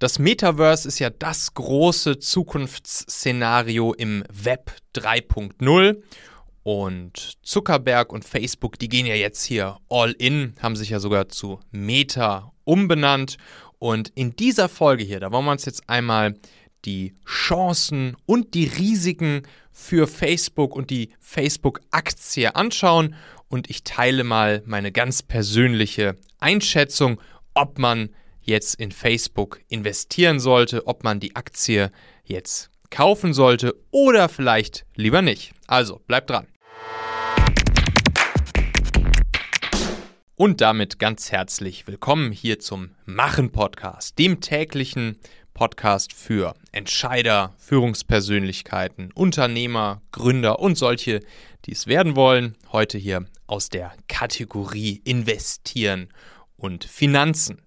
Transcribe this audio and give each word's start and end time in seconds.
Das 0.00 0.20
Metaverse 0.20 0.86
ist 0.86 1.00
ja 1.00 1.10
das 1.10 1.54
große 1.54 2.20
Zukunftsszenario 2.20 3.92
im 3.94 4.22
Web 4.32 4.70
3.0 4.94 6.00
und 6.62 7.32
Zuckerberg 7.42 8.12
und 8.12 8.24
Facebook, 8.24 8.78
die 8.78 8.88
gehen 8.88 9.06
ja 9.06 9.16
jetzt 9.16 9.42
hier 9.42 9.78
all 9.88 10.12
in, 10.12 10.54
haben 10.62 10.76
sich 10.76 10.90
ja 10.90 11.00
sogar 11.00 11.28
zu 11.28 11.58
Meta 11.72 12.52
umbenannt. 12.62 13.38
Und 13.80 14.10
in 14.14 14.36
dieser 14.36 14.68
Folge 14.68 15.02
hier, 15.02 15.18
da 15.18 15.32
wollen 15.32 15.46
wir 15.46 15.50
uns 15.50 15.64
jetzt 15.64 15.88
einmal 15.88 16.36
die 16.84 17.16
Chancen 17.26 18.16
und 18.24 18.54
die 18.54 18.66
Risiken 18.66 19.42
für 19.72 20.06
Facebook 20.06 20.76
und 20.76 20.90
die 20.90 21.10
Facebook-Aktie 21.18 22.54
anschauen. 22.54 23.16
Und 23.48 23.68
ich 23.68 23.82
teile 23.82 24.22
mal 24.22 24.62
meine 24.64 24.92
ganz 24.92 25.24
persönliche 25.24 26.14
Einschätzung, 26.38 27.20
ob 27.54 27.80
man 27.80 28.10
jetzt 28.48 28.76
in 28.76 28.90
Facebook 28.90 29.60
investieren 29.68 30.40
sollte, 30.40 30.86
ob 30.86 31.04
man 31.04 31.20
die 31.20 31.36
Aktie 31.36 31.92
jetzt 32.24 32.70
kaufen 32.90 33.34
sollte 33.34 33.74
oder 33.90 34.28
vielleicht 34.30 34.86
lieber 34.96 35.20
nicht. 35.20 35.52
Also 35.66 36.00
bleibt 36.06 36.30
dran. 36.30 36.48
Und 40.34 40.60
damit 40.60 40.98
ganz 40.98 41.30
herzlich 41.30 41.86
willkommen 41.86 42.32
hier 42.32 42.58
zum 42.58 42.90
Machen 43.04 43.52
Podcast, 43.52 44.18
dem 44.18 44.40
täglichen 44.40 45.18
Podcast 45.52 46.12
für 46.12 46.54
Entscheider, 46.72 47.54
Führungspersönlichkeiten, 47.58 49.10
Unternehmer, 49.12 50.00
Gründer 50.12 50.60
und 50.60 50.78
solche, 50.78 51.20
die 51.66 51.72
es 51.72 51.86
werden 51.86 52.16
wollen. 52.16 52.56
Heute 52.72 52.96
hier 52.96 53.26
aus 53.46 53.68
der 53.68 53.92
Kategorie 54.06 55.02
Investieren 55.04 56.08
und 56.56 56.84
Finanzen. 56.84 57.60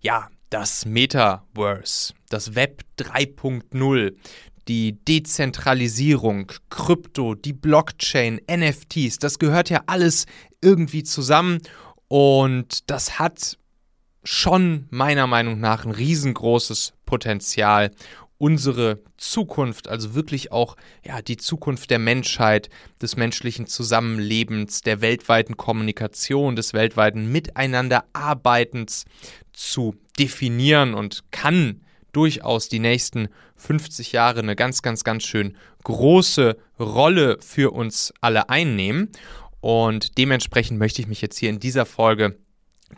Ja, 0.00 0.28
das 0.50 0.86
Metaverse, 0.86 2.14
das 2.28 2.54
Web 2.54 2.82
3.0, 2.98 4.14
die 4.68 5.04
Dezentralisierung, 5.04 6.52
Krypto, 6.70 7.34
die 7.34 7.52
Blockchain, 7.52 8.40
NFTs, 8.50 9.18
das 9.18 9.38
gehört 9.38 9.70
ja 9.70 9.82
alles 9.86 10.26
irgendwie 10.60 11.02
zusammen 11.02 11.60
und 12.08 12.90
das 12.90 13.18
hat 13.18 13.58
schon 14.24 14.86
meiner 14.90 15.26
Meinung 15.26 15.60
nach 15.60 15.84
ein 15.84 15.92
riesengroßes 15.92 16.94
Potenzial, 17.04 17.92
unsere 18.38 19.00
Zukunft, 19.16 19.88
also 19.88 20.14
wirklich 20.14 20.52
auch 20.52 20.76
ja, 21.04 21.22
die 21.22 21.36
Zukunft 21.36 21.90
der 21.90 21.98
Menschheit, 21.98 22.68
des 23.00 23.16
menschlichen 23.16 23.66
Zusammenlebens, 23.66 24.82
der 24.82 25.00
weltweiten 25.00 25.56
Kommunikation, 25.56 26.56
des 26.56 26.72
weltweiten 26.74 27.30
Miteinanderarbeitens 27.32 29.04
zu 29.52 29.96
definieren 30.18 30.94
und 30.94 31.24
kann 31.30 31.80
durchaus 32.12 32.68
die 32.68 32.78
nächsten 32.78 33.28
50 33.56 34.12
Jahre 34.12 34.40
eine 34.40 34.56
ganz, 34.56 34.82
ganz, 34.82 35.04
ganz 35.04 35.24
schön 35.24 35.56
große 35.84 36.56
Rolle 36.78 37.38
für 37.40 37.72
uns 37.72 38.12
alle 38.20 38.48
einnehmen. 38.48 39.10
Und 39.60 40.18
dementsprechend 40.18 40.78
möchte 40.78 41.02
ich 41.02 41.08
mich 41.08 41.20
jetzt 41.20 41.38
hier 41.38 41.50
in 41.50 41.60
dieser 41.60 41.86
Folge 41.86 42.36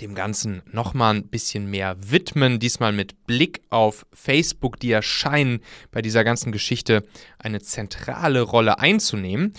dem 0.00 0.14
Ganzen 0.14 0.62
nochmal 0.70 1.14
ein 1.14 1.28
bisschen 1.28 1.70
mehr 1.70 1.96
widmen, 1.98 2.58
diesmal 2.58 2.92
mit 2.92 3.26
Blick 3.26 3.62
auf 3.70 4.06
Facebook, 4.12 4.78
die 4.80 4.88
ja 4.88 5.02
scheinen 5.02 5.60
bei 5.90 6.02
dieser 6.02 6.24
ganzen 6.24 6.52
Geschichte 6.52 7.04
eine 7.38 7.60
zentrale 7.60 8.42
Rolle 8.42 8.78
einzunehmen. 8.78 9.54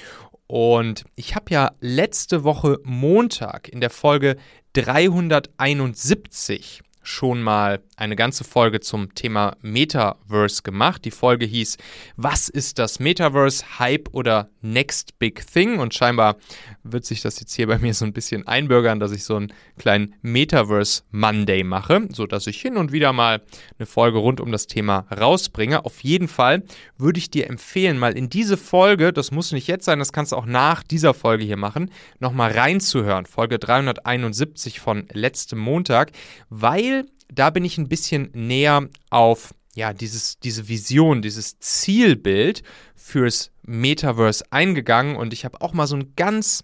Und 0.48 1.06
ich 1.16 1.36
habe 1.36 1.54
ja 1.54 1.72
letzte 1.80 2.44
Woche 2.44 2.80
Montag 2.84 3.70
in 3.70 3.82
der 3.82 3.90
Folge 3.90 4.38
371 4.74 6.82
schon 7.02 7.42
mal 7.42 7.82
eine 7.96 8.16
ganze 8.16 8.44
Folge 8.44 8.80
zum 8.80 9.14
Thema 9.16 9.56
Metaverse 9.62 10.64
gemacht. 10.64 11.06
Die 11.06 11.12
Folge 11.12 11.46
hieß 11.46 11.78
Was 12.16 12.50
ist 12.50 12.80
das 12.80 13.00
Metaverse? 13.00 13.80
Hype 13.80 14.10
oder 14.14 14.50
Next 14.62 15.18
Big 15.20 15.46
Thing? 15.46 15.80
Und 15.80 15.94
scheinbar 15.94 16.38
wird 16.84 17.06
sich 17.06 17.22
das 17.22 17.40
jetzt 17.40 17.54
hier 17.54 17.68
bei 17.68 17.78
mir 17.78 17.94
so 17.94 18.06
ein 18.06 18.14
bisschen 18.14 18.48
einbürgern, 18.48 19.00
dass 19.00 19.12
ich 19.12 19.24
so 19.24 19.36
einen 19.36 19.54
kleinen 19.78 20.16
Metaverse 20.22 21.04
Monday 21.12 21.64
mache, 21.64 22.08
sodass 22.12 22.48
ich 22.48 22.62
hin 22.62 22.78
und 22.78 22.92
wieder 22.92 23.14
mal 23.14 23.42
eine 23.78 23.86
Folge 23.86 24.18
rund 24.20 24.42
um 24.42 24.52
das 24.52 24.68
Thema 24.68 25.06
rausbringe. 25.16 25.86
Auf 25.86 26.04
jeden 26.04 26.28
Fall 26.28 26.64
würde 26.98 27.20
ich 27.20 27.30
dir 27.30 27.50
empfehlen, 27.50 27.98
mal 27.98 28.18
in 28.18 28.30
diese 28.30 28.58
Folge, 28.58 29.14
das 29.14 29.32
muss 29.32 29.52
nicht 29.52 29.68
jetzt 29.68 29.86
sein, 29.86 30.00
das 30.00 30.14
kannst 30.14 30.32
du 30.32 30.36
auch 30.36 30.46
nach 30.46 30.84
dieser 30.84 31.14
Folge 31.14 31.44
hier 31.44 31.58
machen, 31.58 31.92
nochmal 32.20 32.52
reinzuhören. 32.52 33.26
Folge 33.26 33.60
371 33.60 34.80
von 34.80 35.08
letztem 35.12 35.60
Montag, 35.60 36.12
weil 36.50 36.99
da 37.32 37.50
bin 37.50 37.66
ich 37.66 37.78
ein 37.78 37.90
bisschen 37.90 38.30
näher 38.34 38.88
auf 39.10 39.54
ja, 39.76 39.94
dieses, 39.94 40.40
diese 40.40 40.68
Vision, 40.68 41.22
dieses 41.22 41.60
Zielbild 41.60 42.64
fürs 42.96 43.52
Metaverse 43.64 44.44
eingegangen 44.50 45.16
und 45.16 45.32
ich 45.32 45.46
habe 45.46 45.62
auch 45.62 45.74
mal 45.74 45.88
so 45.88 45.96
ein 45.96 46.14
ganz 46.16 46.64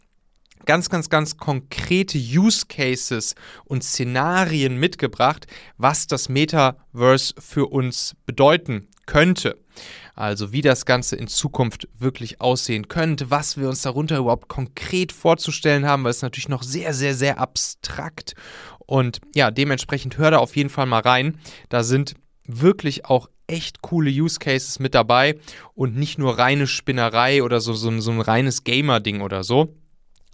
ganz, 0.65 0.89
ganz, 0.89 1.09
ganz 1.09 1.37
konkrete 1.37 2.17
Use 2.17 2.65
Cases 2.67 3.35
und 3.65 3.83
Szenarien 3.83 4.77
mitgebracht, 4.77 5.47
was 5.77 6.07
das 6.07 6.27
Metaverse 6.27 7.35
für 7.39 7.67
uns 7.67 8.15
bedeuten 8.25 8.87
könnte. 9.05 9.57
Also 10.15 10.53
wie 10.53 10.61
das 10.61 10.85
Ganze 10.85 11.17
in 11.17 11.27
Zukunft 11.27 11.87
wirklich 11.97 12.39
aussehen 12.39 12.87
könnte, 12.87 13.29
was 13.31 13.57
wir 13.57 13.67
uns 13.67 13.81
darunter 13.81 14.17
überhaupt 14.17 14.47
konkret 14.47 15.11
vorzustellen 15.11 15.85
haben, 15.85 16.03
weil 16.05 16.11
es 16.11 16.21
natürlich 16.21 16.49
noch 16.49 16.63
sehr, 16.63 16.93
sehr, 16.93 17.13
sehr 17.13 17.39
abstrakt 17.39 18.33
und 18.85 19.19
ja, 19.33 19.51
dementsprechend 19.51 20.17
hör 20.17 20.31
da 20.31 20.37
auf 20.37 20.55
jeden 20.55 20.69
Fall 20.69 20.85
mal 20.85 21.01
rein. 21.01 21.37
Da 21.69 21.83
sind 21.83 22.15
wirklich 22.45 23.05
auch 23.05 23.29
echt 23.47 23.81
coole 23.81 24.09
Use 24.09 24.39
Cases 24.39 24.79
mit 24.79 24.95
dabei 24.95 25.37
und 25.73 25.95
nicht 25.95 26.17
nur 26.17 26.37
reine 26.37 26.67
Spinnerei 26.67 27.43
oder 27.43 27.59
so, 27.59 27.73
so, 27.73 27.99
so 27.99 28.11
ein 28.11 28.21
reines 28.21 28.63
Gamer-Ding 28.63 29.21
oder 29.21 29.43
so, 29.43 29.75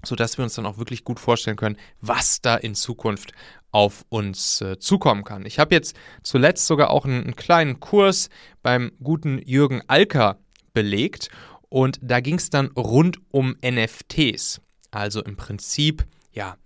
sodass 0.03 0.37
wir 0.37 0.43
uns 0.43 0.55
dann 0.55 0.65
auch 0.65 0.77
wirklich 0.77 1.03
gut 1.03 1.19
vorstellen 1.19 1.57
können, 1.57 1.77
was 1.99 2.41
da 2.41 2.55
in 2.55 2.75
Zukunft 2.75 3.33
auf 3.71 4.05
uns 4.09 4.61
äh, 4.61 4.77
zukommen 4.79 5.23
kann. 5.23 5.45
Ich 5.45 5.59
habe 5.59 5.73
jetzt 5.73 5.95
zuletzt 6.23 6.67
sogar 6.67 6.89
auch 6.89 7.05
einen, 7.05 7.23
einen, 7.23 7.35
kleinen 7.35 7.79
Kurs 7.79 8.29
beim 8.61 8.91
guten 9.01 9.39
Jürgen 9.39 9.81
Alker 9.87 10.39
belegt 10.73 11.29
und 11.69 11.99
da 12.01 12.19
ging 12.19 12.35
es 12.35 12.49
dann 12.49 12.67
rund 12.77 13.17
um 13.29 13.55
NFTs. 13.63 14.61
Also 14.91 15.23
im 15.23 15.37
Prinzip, 15.37 16.05
ja, 16.33 16.57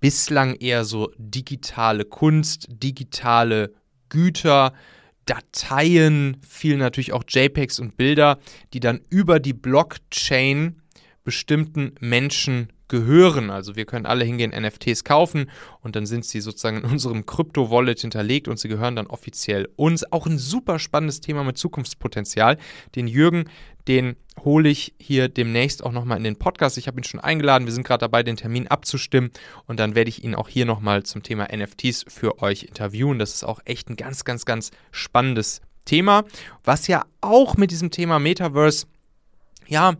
bislang 0.00 0.56
eher 0.56 0.84
so 0.84 1.12
digitale 1.16 2.04
Kunst, 2.04 2.66
digitale 2.68 3.72
Güter, 4.08 4.72
Dateien, 5.26 6.38
viel 6.46 6.76
natürlich 6.76 7.12
auch 7.12 7.22
JPEGs 7.26 7.78
und 7.78 7.96
Bilder, 7.96 8.40
die 8.72 8.80
dann 8.80 9.00
über 9.08 9.38
die 9.38 9.52
Blockchain 9.52 10.82
bestimmten 11.22 11.94
Menschen 12.00 12.72
gehören. 12.92 13.48
Also 13.48 13.74
wir 13.74 13.86
können 13.86 14.04
alle 14.04 14.22
hingehen, 14.22 14.52
NFTs 14.52 15.02
kaufen 15.02 15.50
und 15.80 15.96
dann 15.96 16.04
sind 16.04 16.26
sie 16.26 16.42
sozusagen 16.42 16.76
in 16.76 16.84
unserem 16.84 17.24
Krypto-Wallet 17.24 18.00
hinterlegt 18.00 18.48
und 18.48 18.60
sie 18.60 18.68
gehören 18.68 18.94
dann 18.94 19.06
offiziell 19.06 19.66
uns. 19.76 20.12
Auch 20.12 20.26
ein 20.26 20.36
super 20.36 20.78
spannendes 20.78 21.20
Thema 21.20 21.42
mit 21.42 21.56
Zukunftspotenzial. 21.56 22.58
Den 22.94 23.08
Jürgen, 23.08 23.46
den 23.88 24.16
hole 24.44 24.68
ich 24.68 24.94
hier 24.98 25.30
demnächst 25.30 25.82
auch 25.82 25.90
nochmal 25.90 26.18
in 26.18 26.24
den 26.24 26.36
Podcast. 26.36 26.76
Ich 26.76 26.86
habe 26.86 27.00
ihn 27.00 27.04
schon 27.04 27.18
eingeladen. 27.18 27.66
Wir 27.66 27.72
sind 27.72 27.86
gerade 27.86 28.02
dabei, 28.02 28.22
den 28.22 28.36
Termin 28.36 28.68
abzustimmen 28.68 29.30
und 29.66 29.80
dann 29.80 29.94
werde 29.94 30.10
ich 30.10 30.22
ihn 30.22 30.34
auch 30.34 30.50
hier 30.50 30.66
nochmal 30.66 31.02
zum 31.02 31.22
Thema 31.22 31.48
NFTs 31.50 32.04
für 32.08 32.42
euch 32.42 32.64
interviewen. 32.64 33.18
Das 33.18 33.32
ist 33.32 33.44
auch 33.44 33.60
echt 33.64 33.88
ein 33.88 33.96
ganz, 33.96 34.24
ganz, 34.24 34.44
ganz 34.44 34.70
spannendes 34.90 35.62
Thema, 35.86 36.24
was 36.62 36.88
ja 36.88 37.06
auch 37.22 37.56
mit 37.56 37.70
diesem 37.70 37.90
Thema 37.90 38.18
Metaverse 38.18 38.86
ja 39.66 39.94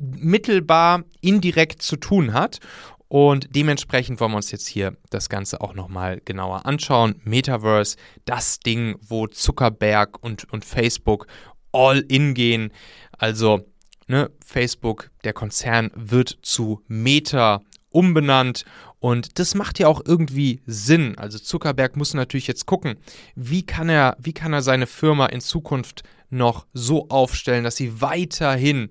mittelbar 0.00 1.04
indirekt 1.20 1.82
zu 1.82 1.96
tun 1.96 2.32
hat. 2.32 2.60
Und 3.08 3.48
dementsprechend 3.56 4.20
wollen 4.20 4.32
wir 4.32 4.36
uns 4.36 4.52
jetzt 4.52 4.68
hier 4.68 4.96
das 5.10 5.28
Ganze 5.28 5.60
auch 5.60 5.74
nochmal 5.74 6.20
genauer 6.24 6.64
anschauen. 6.64 7.20
Metaverse, 7.24 7.96
das 8.24 8.60
Ding, 8.60 8.96
wo 9.00 9.26
Zuckerberg 9.26 10.22
und, 10.22 10.50
und 10.52 10.64
Facebook 10.64 11.26
all 11.72 11.98
in 12.08 12.34
gehen. 12.34 12.72
Also 13.18 13.66
ne, 14.06 14.30
Facebook, 14.44 15.10
der 15.24 15.32
Konzern, 15.32 15.90
wird 15.94 16.38
zu 16.42 16.82
Meta 16.86 17.62
umbenannt 17.90 18.64
und 19.00 19.38
das 19.38 19.54
macht 19.54 19.78
ja 19.78 19.88
auch 19.88 20.02
irgendwie 20.04 20.60
Sinn. 20.66 21.16
Also 21.16 21.38
Zuckerberg 21.38 21.96
muss 21.96 22.12
natürlich 22.12 22.46
jetzt 22.46 22.66
gucken, 22.66 22.96
wie 23.34 23.64
kann 23.64 23.88
er, 23.88 24.16
wie 24.20 24.34
kann 24.34 24.52
er 24.52 24.62
seine 24.62 24.86
Firma 24.86 25.26
in 25.26 25.40
Zukunft 25.40 26.02
noch 26.28 26.66
so 26.74 27.08
aufstellen, 27.08 27.64
dass 27.64 27.76
sie 27.76 28.00
weiterhin 28.02 28.90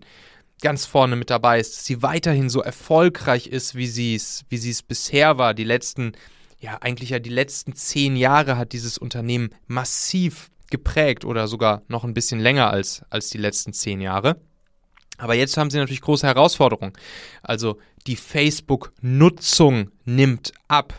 ganz 0.62 0.86
vorne 0.86 1.16
mit 1.16 1.30
dabei 1.30 1.60
ist, 1.60 1.76
dass 1.76 1.86
sie 1.86 2.02
weiterhin 2.02 2.50
so 2.50 2.62
erfolgreich 2.62 3.48
ist, 3.48 3.76
wie 3.76 3.88
sie 3.88 4.16
es, 4.16 4.46
wie 4.50 4.58
sie 4.58 4.72
es 4.72 4.82
bisher 4.82 5.38
war. 5.38 5.54
Die 5.54 5.64
letzten, 5.64 6.14
ja, 6.60 6.78
eigentlich 6.82 7.12
ja 7.12 7.20
die 7.20 7.30
letzten 7.30 7.76
zehn 7.76 8.16
Jahre 8.16 8.58
hat 8.58 8.74
dieses 8.74 8.98
Unternehmen 8.98 9.50
massiv 9.68 10.50
geprägt 10.70 11.26
oder 11.26 11.48
sogar 11.48 11.82
noch 11.88 12.04
ein 12.04 12.14
bisschen 12.14 12.40
länger 12.40 12.70
als, 12.70 13.04
als 13.10 13.30
die 13.30 13.38
letzten 13.38 13.74
zehn 13.74 14.02
Jahre. 14.02 14.40
Aber 15.18 15.34
jetzt 15.34 15.58
haben 15.58 15.70
sie 15.70 15.78
natürlich 15.78 16.02
große 16.02 16.28
Herausforderungen. 16.28 16.94
Also 17.42 17.78
die 18.08 18.16
Facebook-Nutzung 18.16 19.92
nimmt 20.06 20.54
ab. 20.68 20.94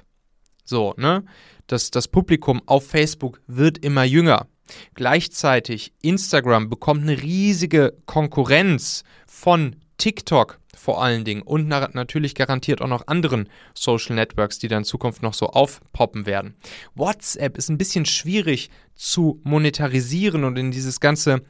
So, 0.65 0.95
ne? 0.97 1.25
das, 1.71 1.91
das 1.91 2.09
Publikum 2.09 2.63
auf 2.67 2.87
Facebook 2.87 3.41
wird 3.47 3.79
immer 3.79 4.05
jünger. 4.05 4.47
Gleichzeitig 4.95 5.93
Instagram 6.01 6.69
bekommt 6.69 7.03
eine 7.03 7.21
riesige 7.21 7.97
Konkurrenz 8.07 9.03
von 9.41 9.77
TikTok 9.97 10.59
vor 10.77 11.03
allen 11.03 11.25
Dingen 11.25 11.43
und 11.43 11.67
natürlich 11.67 12.35
garantiert 12.35 12.83
auch 12.83 12.89
noch 12.89 13.07
anderen 13.07 13.49
Social 13.75 14.15
Networks, 14.15 14.59
die 14.59 14.69
dann 14.69 14.79
in 14.79 14.85
Zukunft 14.85 15.23
noch 15.23 15.35
so 15.35 15.47
aufpoppen 15.47 16.27
werden. 16.27 16.57
WhatsApp 16.95 17.57
ist 17.57 17.71
ein 17.71 17.79
bisschen 17.79 18.05
schwierig 18.05 18.71
zu 18.95 19.41
monetarisieren 19.43 20.45
und 20.45 20.57
in 20.57 20.71
dieses 20.71 21.01
ganze 21.01 21.43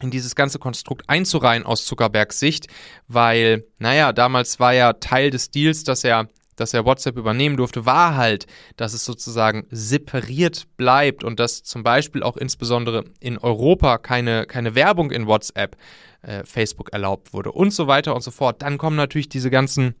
in 0.00 0.10
dieses 0.10 0.34
ganze 0.34 0.58
Konstrukt 0.58 1.08
einzureihen 1.08 1.64
aus 1.64 1.84
Zuckerbergs 1.84 2.40
Sicht, 2.40 2.66
weil, 3.06 3.64
naja, 3.78 4.12
damals 4.12 4.58
war 4.58 4.74
ja 4.74 4.94
Teil 4.94 5.30
des 5.30 5.50
Deals, 5.50 5.84
dass 5.84 6.02
er 6.02 6.28
dass 6.56 6.74
er 6.74 6.84
WhatsApp 6.84 7.16
übernehmen 7.16 7.56
durfte, 7.56 7.86
war 7.86 8.16
halt, 8.16 8.46
dass 8.76 8.92
es 8.92 9.04
sozusagen 9.04 9.66
separiert 9.70 10.66
bleibt 10.76 11.24
und 11.24 11.40
dass 11.40 11.62
zum 11.62 11.82
Beispiel 11.82 12.22
auch 12.22 12.36
insbesondere 12.36 13.04
in 13.20 13.38
Europa 13.38 13.98
keine, 13.98 14.46
keine 14.46 14.74
Werbung 14.74 15.10
in 15.10 15.26
WhatsApp, 15.26 15.76
äh, 16.22 16.44
Facebook 16.44 16.92
erlaubt 16.92 17.32
wurde 17.32 17.52
und 17.52 17.72
so 17.72 17.86
weiter 17.86 18.14
und 18.14 18.22
so 18.22 18.30
fort. 18.30 18.62
Dann 18.62 18.78
kommen 18.78 18.96
natürlich 18.96 19.28
diese 19.28 19.50
ganzen, 19.50 19.94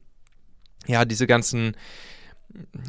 ja, 0.86 1.04
diese 1.04 1.26
ganzen 1.26 1.76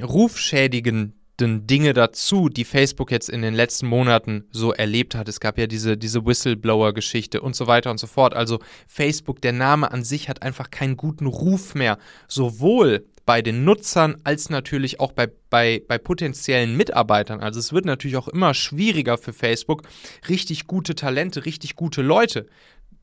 rufschädigenden 0.01 1.67
Dinge 1.67 1.93
dazu, 1.93 2.49
die 2.49 2.63
Facebook 2.63 3.11
jetzt 3.11 3.29
in 3.29 3.41
den 3.41 3.53
letzten 3.53 3.87
Monaten 3.87 4.45
so 4.51 4.71
erlebt 4.71 5.15
hat. 5.15 5.27
Es 5.27 5.39
gab 5.39 5.57
ja 5.57 5.67
diese, 5.67 5.97
diese 5.97 6.25
Whistleblower-Geschichte 6.25 7.41
und 7.41 7.55
so 7.55 7.67
weiter 7.67 7.91
und 7.91 7.97
so 7.97 8.07
fort. 8.07 8.35
Also 8.35 8.59
Facebook, 8.87 9.41
der 9.41 9.53
Name 9.53 9.91
an 9.91 10.03
sich 10.03 10.29
hat 10.29 10.41
einfach 10.41 10.69
keinen 10.69 10.95
guten 10.95 11.25
Ruf 11.25 11.75
mehr. 11.75 11.97
Sowohl 12.27 13.07
bei 13.25 13.41
den 13.41 13.63
Nutzern 13.63 14.17
als 14.23 14.49
natürlich 14.49 14.99
auch 14.99 15.13
bei, 15.13 15.29
bei, 15.49 15.81
bei 15.87 15.97
potenziellen 15.97 16.75
Mitarbeitern. 16.75 17.39
Also 17.39 17.59
es 17.59 17.71
wird 17.71 17.85
natürlich 17.85 18.17
auch 18.17 18.27
immer 18.27 18.53
schwieriger 18.53 19.17
für 19.17 19.33
Facebook, 19.33 19.83
richtig 20.27 20.67
gute 20.67 20.95
Talente, 20.95 21.45
richtig 21.45 21.75
gute 21.75 22.01
Leute 22.01 22.47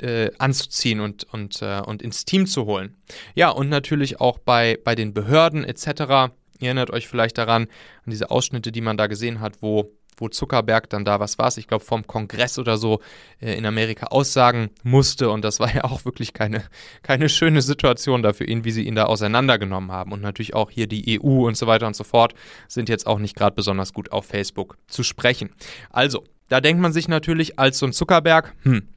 äh, 0.02 0.30
anzuziehen 0.38 1.00
und, 1.00 1.24
und, 1.32 1.62
äh, 1.62 1.80
und 1.80 2.02
ins 2.02 2.24
Team 2.24 2.46
zu 2.46 2.66
holen. 2.66 2.96
Ja, 3.34 3.50
und 3.50 3.68
natürlich 3.68 4.20
auch 4.20 4.38
bei, 4.38 4.78
bei 4.84 4.94
den 4.94 5.14
Behörden 5.14 5.64
etc. 5.64 6.32
Ihr 6.58 6.66
erinnert 6.66 6.90
euch 6.90 7.08
vielleicht 7.08 7.38
daran, 7.38 7.62
an 7.62 8.10
diese 8.10 8.30
Ausschnitte, 8.30 8.72
die 8.72 8.80
man 8.82 8.96
da 8.96 9.06
gesehen 9.06 9.40
hat, 9.40 9.62
wo 9.62 9.92
wo 10.16 10.28
Zuckerberg 10.28 10.88
dann 10.90 11.04
da, 11.04 11.20
was 11.20 11.38
war 11.38 11.50
ich 11.56 11.66
glaube 11.66 11.84
vom 11.84 12.06
Kongress 12.06 12.58
oder 12.58 12.76
so 12.76 13.00
äh, 13.40 13.54
in 13.54 13.66
Amerika 13.66 14.06
aussagen 14.06 14.70
musste. 14.82 15.30
Und 15.30 15.44
das 15.44 15.60
war 15.60 15.74
ja 15.74 15.84
auch 15.84 16.04
wirklich 16.04 16.32
keine, 16.32 16.62
keine 17.02 17.28
schöne 17.28 17.62
Situation 17.62 18.22
da 18.22 18.32
für 18.32 18.44
ihn, 18.44 18.64
wie 18.64 18.70
sie 18.70 18.84
ihn 18.84 18.94
da 18.94 19.04
auseinandergenommen 19.04 19.90
haben. 19.90 20.12
Und 20.12 20.20
natürlich 20.20 20.54
auch 20.54 20.70
hier 20.70 20.86
die 20.86 21.20
EU 21.20 21.46
und 21.46 21.56
so 21.56 21.66
weiter 21.66 21.86
und 21.86 21.96
so 21.96 22.04
fort 22.04 22.34
sind 22.68 22.88
jetzt 22.88 23.06
auch 23.06 23.18
nicht 23.18 23.36
gerade 23.36 23.54
besonders 23.54 23.92
gut 23.92 24.12
auf 24.12 24.26
Facebook 24.26 24.76
zu 24.86 25.02
sprechen. 25.02 25.50
Also, 25.90 26.24
da 26.48 26.60
denkt 26.60 26.82
man 26.82 26.92
sich 26.92 27.06
natürlich 27.06 27.58
als 27.58 27.78
so 27.78 27.86
ein 27.86 27.92
Zuckerberg, 27.92 28.54
hm, 28.62 28.88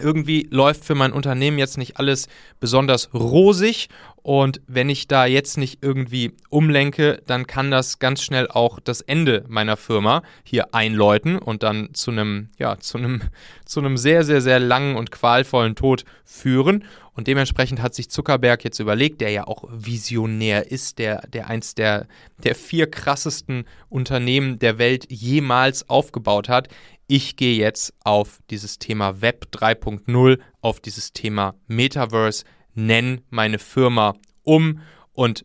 irgendwie 0.00 0.46
läuft 0.50 0.84
für 0.84 0.94
mein 0.94 1.12
Unternehmen 1.12 1.58
jetzt 1.58 1.78
nicht 1.78 1.98
alles 1.98 2.28
besonders 2.60 3.12
rosig 3.14 3.88
und 4.26 4.60
wenn 4.66 4.88
ich 4.88 5.06
da 5.06 5.24
jetzt 5.24 5.56
nicht 5.56 5.84
irgendwie 5.84 6.32
umlenke, 6.50 7.22
dann 7.28 7.46
kann 7.46 7.70
das 7.70 8.00
ganz 8.00 8.24
schnell 8.24 8.48
auch 8.48 8.80
das 8.80 9.00
Ende 9.00 9.44
meiner 9.46 9.76
Firma 9.76 10.24
hier 10.42 10.74
einläuten 10.74 11.38
und 11.38 11.62
dann 11.62 11.94
zu 11.94 12.10
einem, 12.10 12.48
ja, 12.58 12.76
zu 12.80 12.98
einem, 12.98 13.20
zu 13.64 13.78
einem 13.78 13.96
sehr, 13.96 14.24
sehr, 14.24 14.40
sehr 14.40 14.58
langen 14.58 14.96
und 14.96 15.12
qualvollen 15.12 15.76
Tod 15.76 16.04
führen. 16.24 16.82
Und 17.14 17.28
dementsprechend 17.28 17.80
hat 17.80 17.94
sich 17.94 18.10
Zuckerberg 18.10 18.64
jetzt 18.64 18.80
überlegt, 18.80 19.20
der 19.20 19.30
ja 19.30 19.46
auch 19.46 19.62
visionär 19.70 20.72
ist, 20.72 20.98
der, 20.98 21.20
der 21.28 21.46
eins 21.46 21.76
der, 21.76 22.08
der 22.38 22.56
vier 22.56 22.90
krassesten 22.90 23.64
Unternehmen 23.88 24.58
der 24.58 24.78
Welt 24.78 25.06
jemals 25.08 25.88
aufgebaut 25.88 26.48
hat 26.48 26.68
ich 27.06 27.36
gehe 27.36 27.56
jetzt 27.56 27.94
auf 28.04 28.40
dieses 28.50 28.78
Thema 28.78 29.20
Web 29.20 29.48
3.0, 29.52 30.38
auf 30.60 30.80
dieses 30.80 31.12
Thema 31.12 31.54
Metaverse, 31.66 32.44
nenne 32.74 33.22
meine 33.30 33.58
Firma 33.58 34.14
um 34.42 34.80
und 35.12 35.44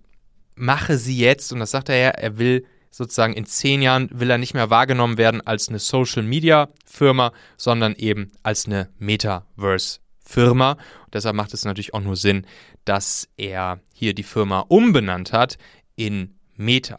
mache 0.56 0.98
sie 0.98 1.18
jetzt, 1.18 1.54
und 1.54 1.60
das 1.60 1.72
sagt 1.72 1.90
er 1.90 1.98
ja, 1.98 2.10
er 2.10 2.38
will 2.38 2.66
sozusagen 2.92 3.34
in 3.34 3.46
zehn 3.46 3.82
Jahren, 3.82 4.10
will 4.12 4.30
er 4.30 4.38
nicht 4.38 4.54
mehr 4.54 4.70
wahrgenommen 4.70 5.18
werden 5.18 5.46
als 5.46 5.70
eine 5.70 5.80
Social 5.80 6.24
Media 6.24 6.70
Firma, 6.86 7.32
sondern 7.58 7.96
eben 7.96 8.32
als 8.44 8.66
eine 8.66 8.90
Metaverse 9.00 10.00
Firma. 10.24 10.72
Und 11.06 11.14
deshalb 11.14 11.36
macht 11.36 11.54
es 11.54 11.66
natürlich 11.66 11.94
auch 11.94 12.02
nur 12.02 12.16
Sinn, 12.16 12.46
dass 12.86 13.30
er 13.38 13.80
hier 13.94 14.14
die 14.14 14.24
Firma 14.24 14.60
umbenannt 14.68 15.32
hat 15.32 15.58
in 15.96 16.36
Meta. 16.56 16.98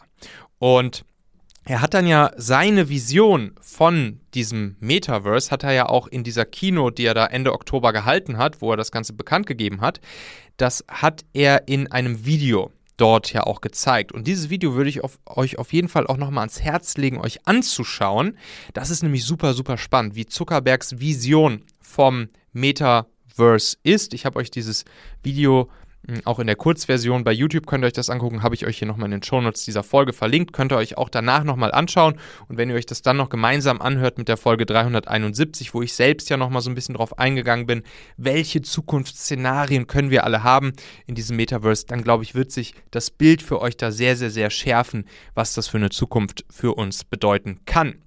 Und 0.59 1.05
er 1.64 1.81
hat 1.81 1.94
dann 1.94 2.06
ja 2.06 2.32
seine 2.37 2.88
Vision 2.88 3.55
von 3.61 4.20
diesem 4.35 4.76
Metaverse, 4.81 5.50
hat 5.50 5.62
er 5.62 5.73
ja 5.73 5.88
auch 5.88 6.09
in 6.09 6.25
dieser 6.25 6.44
Keynote, 6.44 6.94
die 6.94 7.06
er 7.06 7.14
da 7.14 7.26
Ende 7.26 7.53
Oktober 7.53 7.93
gehalten 7.93 8.37
hat, 8.37 8.61
wo 8.61 8.73
er 8.73 8.76
das 8.76 8.91
Ganze 8.91 9.12
bekannt 9.12 9.47
gegeben 9.47 9.81
hat, 9.81 10.00
das 10.56 10.85
hat 10.88 11.25
er 11.32 11.69
in 11.69 11.91
einem 11.91 12.25
Video 12.25 12.73
dort 12.97 13.32
ja 13.32 13.44
auch 13.44 13.61
gezeigt. 13.61 14.12
Und 14.12 14.26
dieses 14.26 14.50
Video 14.50 14.75
würde 14.75 14.91
ich 14.91 15.03
auf, 15.03 15.19
euch 15.26 15.59
auf 15.59 15.73
jeden 15.73 15.88
Fall 15.88 16.06
auch 16.06 16.17
nochmal 16.17 16.43
ans 16.43 16.61
Herz 16.61 16.97
legen, 16.97 17.19
euch 17.19 17.47
anzuschauen. 17.47 18.37
Das 18.75 18.91
ist 18.91 19.03
nämlich 19.03 19.25
super, 19.25 19.55
super 19.55 19.79
spannend, 19.79 20.14
wie 20.14 20.26
Zuckerbergs 20.26 21.00
Vision 21.00 21.64
vom 21.81 22.29
Metaverse 22.53 23.76
ist. 23.82 24.14
Ich 24.14 24.26
habe 24.26 24.38
euch 24.38 24.50
dieses 24.50 24.85
Video 25.23 25.70
auch 26.25 26.40
in 26.40 26.46
der 26.49 26.56
Kurzversion 26.56 27.22
bei 27.22 27.32
YouTube 27.32 27.66
könnt 27.66 27.84
ihr 27.84 27.87
euch 27.87 27.93
das 27.93 28.10
angucken, 28.10 28.43
habe 28.43 28.54
ich 28.54 28.66
euch 28.66 28.78
hier 28.78 28.88
nochmal 28.88 29.06
in 29.06 29.12
den 29.12 29.22
Shownotes 29.22 29.64
dieser 29.64 29.84
Folge 29.84 30.12
verlinkt, 30.12 30.52
könnt 30.52 30.72
ihr 30.72 30.76
euch 30.76 30.99
auch 30.99 31.08
danach 31.08 31.44
nochmal 31.44 31.72
anschauen 31.72 32.19
und 32.49 32.56
wenn 32.56 32.70
ihr 32.70 32.75
euch 32.75 32.87
das 32.87 33.02
dann 33.02 33.16
noch 33.16 33.28
gemeinsam 33.28 33.81
anhört 33.81 34.19
mit 34.19 34.28
der 34.28 34.37
Folge 34.37 34.66
371, 34.66 35.75
wo 35.75 35.82
ich 35.82 35.94
selbst 35.94 36.28
ja 36.28 36.37
nochmal 36.37 36.60
so 36.60 36.70
ein 36.70 36.75
bisschen 36.75 36.96
drauf 36.96 37.19
eingegangen 37.19 37.66
bin, 37.66 37.82
welche 38.16 38.62
Zukunftsszenarien 38.62 39.87
können 39.87 40.10
wir 40.10 40.25
alle 40.25 40.43
haben 40.43 40.72
in 41.06 41.14
diesem 41.14 41.37
Metaverse, 41.37 41.87
dann 41.87 42.02
glaube 42.02 42.25
ich, 42.25 42.34
wird 42.34 42.50
sich 42.50 42.75
das 42.90 43.10
Bild 43.10 43.40
für 43.40 43.60
euch 43.60 43.76
da 43.76 43.93
sehr, 43.93 44.16
sehr, 44.16 44.31
sehr 44.31 44.50
schärfen, 44.50 45.04
was 45.34 45.54
das 45.54 45.69
für 45.69 45.78
eine 45.78 45.90
Zukunft 45.90 46.44
für 46.50 46.75
uns 46.75 47.04
bedeuten 47.04 47.60
kann. 47.64 48.02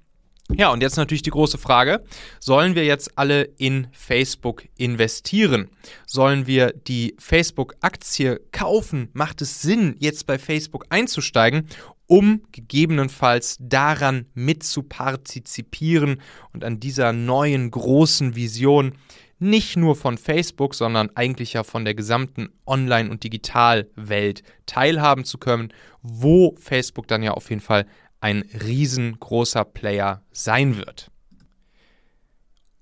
Ja, 0.53 0.71
und 0.71 0.81
jetzt 0.81 0.97
natürlich 0.97 1.23
die 1.23 1.31
große 1.31 1.57
Frage, 1.57 2.03
sollen 2.39 2.75
wir 2.75 2.85
jetzt 2.85 3.17
alle 3.17 3.43
in 3.57 3.87
Facebook 3.91 4.63
investieren? 4.77 5.69
Sollen 6.05 6.45
wir 6.45 6.71
die 6.71 7.15
Facebook-Aktie 7.17 8.39
kaufen? 8.51 9.09
Macht 9.13 9.41
es 9.41 9.63
Sinn, 9.63 9.95
jetzt 9.99 10.27
bei 10.27 10.37
Facebook 10.37 10.85
einzusteigen, 10.89 11.67
um 12.05 12.43
gegebenenfalls 12.51 13.57
daran 13.59 14.27
mitzupartizipieren 14.35 16.21
und 16.53 16.63
an 16.63 16.79
dieser 16.79 17.11
neuen 17.11 17.71
großen 17.71 18.35
Vision 18.35 18.93
nicht 19.39 19.75
nur 19.75 19.95
von 19.95 20.17
Facebook, 20.17 20.75
sondern 20.75 21.09
eigentlich 21.15 21.53
ja 21.53 21.63
von 21.63 21.83
der 21.85 21.93
gesamten 21.93 22.49
Online- 22.65 23.09
und 23.09 23.23
Digitalwelt 23.23 24.43
teilhaben 24.65 25.25
zu 25.25 25.37
können, 25.37 25.73
wo 26.01 26.55
Facebook 26.59 27.07
dann 27.07 27.23
ja 27.23 27.31
auf 27.31 27.49
jeden 27.49 27.61
Fall 27.61 27.85
ein 28.25 28.43
riesengroßer 28.59 29.65
Player 29.65 30.23
sein 30.31 30.77
wird. 30.77 31.11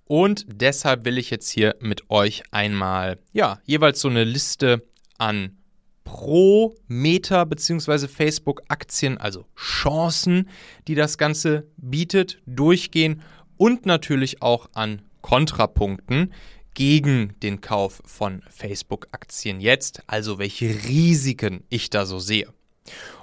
Und 0.05 0.45
deshalb 0.47 1.03
will 1.03 1.17
ich 1.17 1.29
jetzt 1.31 1.49
hier 1.49 1.75
mit 1.81 2.09
euch 2.09 2.43
einmal, 2.51 3.19
ja, 3.33 3.59
jeweils 3.65 3.99
so 3.99 4.07
eine 4.07 4.23
Liste 4.23 4.87
an 5.17 5.57
pro 6.05 6.77
Meta 6.87 7.43
bzw. 7.43 8.07
Facebook-Aktien, 8.07 9.17
also 9.17 9.45
Chancen, 9.57 10.47
die 10.87 10.95
das 10.95 11.17
Ganze 11.17 11.67
bietet, 11.75 12.41
durchgehen 12.45 13.21
und 13.57 13.85
natürlich 13.85 14.41
auch 14.41 14.69
an 14.71 15.01
Kontrapunkten 15.19 16.31
gegen 16.73 17.37
den 17.43 17.59
Kauf 17.59 18.01
von 18.05 18.43
Facebook-Aktien 18.49 19.59
jetzt, 19.59 20.03
also 20.07 20.39
welche 20.39 20.69
Risiken 20.85 21.65
ich 21.67 21.89
da 21.89 22.05
so 22.05 22.19
sehe. 22.19 22.47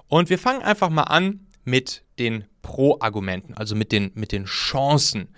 Und 0.09 0.29
wir 0.29 0.39
fangen 0.39 0.61
einfach 0.61 0.91
mal 0.91 1.05
an 1.05 1.47
mit 1.64 2.02
den 2.19 2.45
Pro-Argumenten, 2.62 3.55
also 3.55 3.75
mit 3.75 3.93
den, 3.93 4.11
mit 4.14 4.33
den 4.33 4.45
Chancen, 4.45 5.29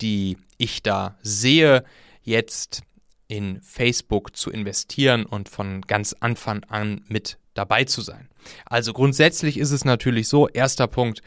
die 0.00 0.36
ich 0.58 0.82
da 0.82 1.16
sehe, 1.22 1.84
jetzt 2.22 2.82
in 3.28 3.60
Facebook 3.62 4.36
zu 4.36 4.50
investieren 4.50 5.24
und 5.24 5.48
von 5.48 5.82
ganz 5.82 6.14
Anfang 6.20 6.64
an 6.64 7.04
mit 7.08 7.38
dabei 7.54 7.84
zu 7.84 8.00
sein. 8.00 8.28
Also 8.66 8.92
grundsätzlich 8.92 9.58
ist 9.58 9.70
es 9.70 9.84
natürlich 9.84 10.28
so, 10.28 10.48
erster 10.48 10.86
Punkt, 10.86 11.22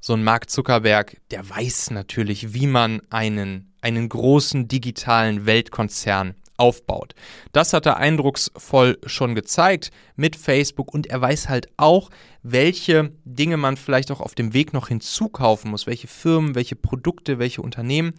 so 0.00 0.14
ein 0.14 0.24
Mark 0.24 0.50
Zuckerberg, 0.50 1.16
der 1.30 1.48
weiß 1.48 1.90
natürlich, 1.90 2.52
wie 2.54 2.66
man 2.66 3.00
einen, 3.10 3.72
einen 3.80 4.08
großen 4.08 4.68
digitalen 4.68 5.46
Weltkonzern 5.46 6.34
aufbaut. 6.56 7.14
Das 7.52 7.72
hat 7.72 7.86
er 7.86 7.96
eindrucksvoll 7.96 8.98
schon 9.06 9.34
gezeigt 9.34 9.90
mit 10.16 10.36
Facebook 10.36 10.92
und 10.92 11.06
er 11.06 11.20
weiß 11.20 11.48
halt 11.48 11.68
auch, 11.76 12.10
welche 12.42 13.12
Dinge 13.24 13.56
man 13.56 13.76
vielleicht 13.76 14.10
auch 14.10 14.20
auf 14.20 14.34
dem 14.34 14.52
Weg 14.52 14.72
noch 14.72 14.88
hinzukaufen 14.88 15.70
muss, 15.70 15.86
welche 15.86 16.06
Firmen, 16.06 16.54
welche 16.54 16.76
Produkte, 16.76 17.38
welche 17.38 17.62
Unternehmen, 17.62 18.14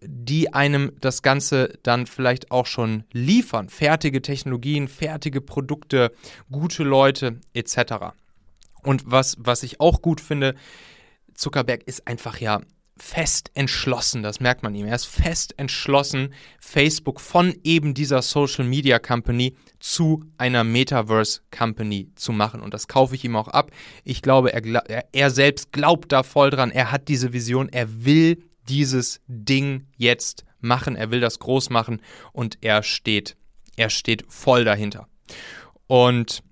die 0.00 0.52
einem 0.54 0.92
das 1.00 1.22
Ganze 1.22 1.78
dann 1.82 2.06
vielleicht 2.06 2.50
auch 2.50 2.66
schon 2.66 3.04
liefern. 3.12 3.68
Fertige 3.68 4.22
Technologien, 4.22 4.88
fertige 4.88 5.40
Produkte, 5.40 6.12
gute 6.50 6.84
Leute 6.84 7.40
etc. 7.52 8.14
Und 8.82 9.02
was, 9.06 9.36
was 9.38 9.62
ich 9.62 9.80
auch 9.80 10.02
gut 10.02 10.20
finde, 10.20 10.54
Zuckerberg 11.34 11.82
ist 11.84 12.06
einfach 12.06 12.38
ja 12.38 12.60
fest 12.96 13.50
entschlossen, 13.54 14.22
das 14.22 14.40
merkt 14.40 14.62
man 14.62 14.74
ihm. 14.74 14.86
Er 14.86 14.94
ist 14.94 15.06
fest 15.06 15.58
entschlossen, 15.58 16.32
Facebook 16.60 17.20
von 17.20 17.54
eben 17.64 17.92
dieser 17.92 18.22
Social 18.22 18.64
Media 18.64 18.98
Company 18.98 19.56
zu 19.80 20.24
einer 20.38 20.62
Metaverse 20.62 21.40
Company 21.56 22.10
zu 22.14 22.32
machen. 22.32 22.60
Und 22.60 22.72
das 22.72 22.86
kaufe 22.86 23.14
ich 23.14 23.24
ihm 23.24 23.36
auch 23.36 23.48
ab. 23.48 23.72
Ich 24.04 24.22
glaube, 24.22 24.52
er, 24.52 25.06
er 25.12 25.30
selbst 25.30 25.72
glaubt 25.72 26.12
da 26.12 26.22
voll 26.22 26.50
dran. 26.50 26.70
Er 26.70 26.92
hat 26.92 27.08
diese 27.08 27.32
Vision. 27.32 27.68
Er 27.68 28.04
will 28.04 28.42
dieses 28.68 29.20
Ding 29.26 29.86
jetzt 29.96 30.44
machen. 30.60 30.94
Er 30.94 31.10
will 31.10 31.20
das 31.20 31.40
groß 31.40 31.70
machen 31.70 32.00
und 32.32 32.58
er 32.60 32.82
steht, 32.82 33.36
er 33.76 33.90
steht 33.90 34.24
voll 34.28 34.64
dahinter. 34.64 35.08
Und 35.86 36.42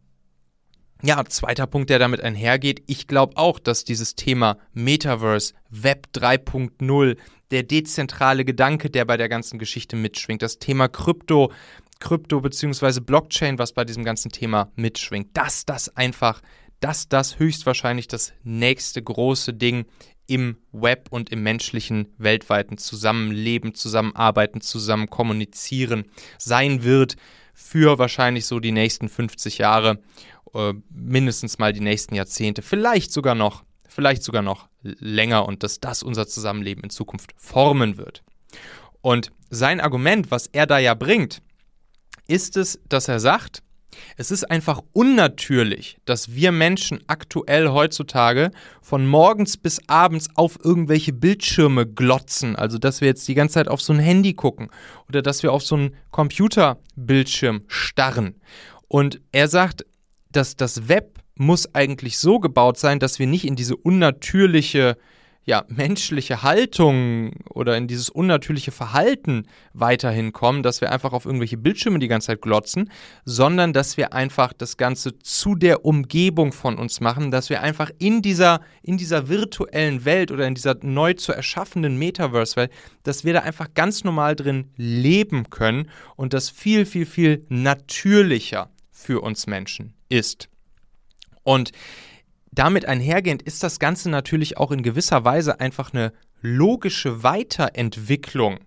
ja, 1.03 1.25
zweiter 1.25 1.67
Punkt, 1.67 1.91
der 1.91 1.99
damit 1.99 2.21
einhergeht, 2.21 2.83
ich 2.87 3.09
glaube 3.09 3.37
auch, 3.37 3.59
dass 3.59 3.85
dieses 3.85 4.15
Thema 4.15 4.59
Metaverse, 4.73 5.55
Web 5.69 6.09
3.0, 6.15 7.17
der 7.51 7.63
dezentrale 7.65 8.45
Gedanke, 8.45 8.89
der 8.89 9.05
bei 9.05 9.17
der 9.17 9.29
ganzen 9.29 9.59
Geschichte 9.59 9.97
mitschwingt, 9.97 10.43
das 10.43 10.59
Thema 10.59 10.89
Krypto, 10.89 11.53
Krypto 11.99 12.41
bzw. 12.41 13.01
Blockchain, 13.01 13.59
was 13.59 13.73
bei 13.73 13.85
diesem 13.85 14.05
ganzen 14.05 14.31
Thema 14.31 14.71
mitschwingt, 14.77 15.37
dass 15.37 15.67
das 15.67 15.95
einfach, 15.97 16.41
dass 16.81 17.09
das 17.09 17.39
höchstwahrscheinlich 17.39 18.09
das 18.09 18.33
nächste 18.45 19.03
große 19.03 19.55
Ding 19.55 19.87
im 20.27 20.57
Web 20.73 21.09
und 21.11 21.31
im 21.31 21.43
menschlichen 21.43 22.15
weltweiten 22.17 22.79
Zusammenleben, 22.79 23.75
Zusammenarbeiten, 23.75 24.61
zusammen 24.61 25.11
kommunizieren 25.11 26.05
sein 26.39 26.85
wird 26.85 27.17
für 27.55 27.99
wahrscheinlich 27.99 28.47
so 28.47 28.61
die 28.61 28.73
nächsten 28.73 29.09
50 29.09 29.59
Jahre, 29.59 29.99
äh, 30.55 30.75
mindestens 30.91 31.59
mal 31.59 31.73
die 31.73 31.81
nächsten 31.81 32.15
Jahrzehnte, 32.15 32.63
vielleicht 32.63 33.13
sogar 33.13 33.35
noch, 33.35 33.65
vielleicht 33.89 34.23
sogar 34.23 34.43
noch 34.43 34.69
länger 34.83 35.47
und 35.47 35.63
dass 35.63 35.81
das 35.81 36.03
unser 36.03 36.27
Zusammenleben 36.27 36.85
in 36.85 36.91
Zukunft 36.91 37.33
formen 37.37 37.97
wird. 37.97 38.23
Und 39.01 39.33
sein 39.51 39.81
Argument, 39.81 40.31
was 40.31 40.47
er 40.47 40.67
da 40.67 40.79
ja 40.79 40.95
bringt, 40.95 41.43
ist 42.29 42.57
es, 42.57 42.81
dass 42.89 43.09
er 43.09 43.21
sagt, 43.21 43.63
es 44.17 44.31
ist 44.31 44.51
einfach 44.51 44.81
unnatürlich, 44.93 45.99
dass 46.05 46.35
wir 46.35 46.53
Menschen 46.53 47.01
aktuell 47.07 47.69
heutzutage 47.69 48.51
von 48.81 49.07
morgens 49.07 49.57
bis 49.57 49.87
abends 49.89 50.29
auf 50.35 50.59
irgendwelche 50.63 51.13
Bildschirme 51.13 51.87
glotzen. 51.87 52.57
Also, 52.57 52.79
dass 52.79 53.01
wir 53.01 53.09
jetzt 53.09 53.29
die 53.29 53.35
ganze 53.35 53.55
Zeit 53.55 53.69
auf 53.69 53.83
so 53.83 53.93
ein 53.93 53.99
Handy 53.99 54.35
gucken 54.35 54.71
oder 55.09 55.23
dass 55.23 55.43
wir 55.43 55.53
auf 55.53 55.63
so 55.63 55.77
einen 55.77 55.95
Computerbildschirm 56.11 57.65
starren. 57.67 58.37
Und 58.89 59.21
er 59.33 59.49
sagt, 59.49 59.85
dass 60.33 60.57
das 60.57 60.89
Web 60.89 61.19
muss 61.37 61.75
eigentlich 61.75 62.19
so 62.19 62.41
gebaut 62.41 62.79
sein, 62.79 62.99
dass 62.99 63.19
wir 63.19 63.27
nicht 63.27 63.47
in 63.47 63.57
diese 63.57 63.77
unnatürliche 63.77 64.97
ja, 65.45 65.65
menschliche 65.69 66.43
Haltung 66.43 67.33
oder 67.51 67.77
in 67.77 67.89
dieses 67.89 68.09
unnatürliche 68.09 68.71
Verhalten 68.71 69.49
weiterhin 69.73 70.33
kommen, 70.33 70.63
dass 70.63 70.81
wir 70.81 70.93
einfach 70.93 71.13
auf 71.13 71.27
irgendwelche 71.27 71.57
Bildschirme 71.57 71.99
die 71.99 72.07
ganze 72.07 72.29
Zeit 72.29 72.43
glotzen, 72.43 72.91
sondern 73.25 73.73
dass 73.73 73.97
wir 73.97 74.13
einfach 74.13 74.53
das 74.53 74.77
Ganze 74.77 75.19
zu 75.19 75.57
der 75.57 75.85
Umgebung 75.85 76.53
von 76.53 76.79
uns 76.79 77.01
machen, 77.01 77.33
dass 77.33 77.51
wir 77.51 77.61
einfach 77.61 77.91
in 77.99 78.23
dieser, 78.23 78.61
in 78.83 78.99
dieser 78.99 79.29
virtuellen 79.29 80.05
Welt 80.05 80.31
oder 80.31 80.47
in 80.47 80.55
dieser 80.55 80.77
neu 80.83 81.15
zu 81.15 81.33
erschaffenden 81.33 81.99
Metaverse-Welt, 81.99 82.71
dass 83.03 83.25
wir 83.25 83.33
da 83.33 83.41
einfach 83.41 83.75
ganz 83.75 84.05
normal 84.05 84.37
drin 84.37 84.71
leben 84.77 85.51
können 85.51 85.91
und 86.15 86.35
das 86.35 86.51
viel, 86.51 86.87
viel, 86.87 87.07
viel 87.07 87.45
natürlicher 87.49 88.71
für 89.03 89.21
uns 89.21 89.47
Menschen 89.47 89.95
ist. 90.09 90.49
Und 91.43 91.73
damit 92.51 92.85
einhergehend 92.85 93.43
ist 93.43 93.63
das 93.63 93.79
Ganze 93.79 94.11
natürlich 94.11 94.59
auch 94.59 94.71
in 94.71 94.83
gewisser 94.83 95.25
Weise 95.25 95.61
einfach 95.61 95.93
eine 95.93 96.13
logische 96.41 97.23
Weiterentwicklung 97.23 98.59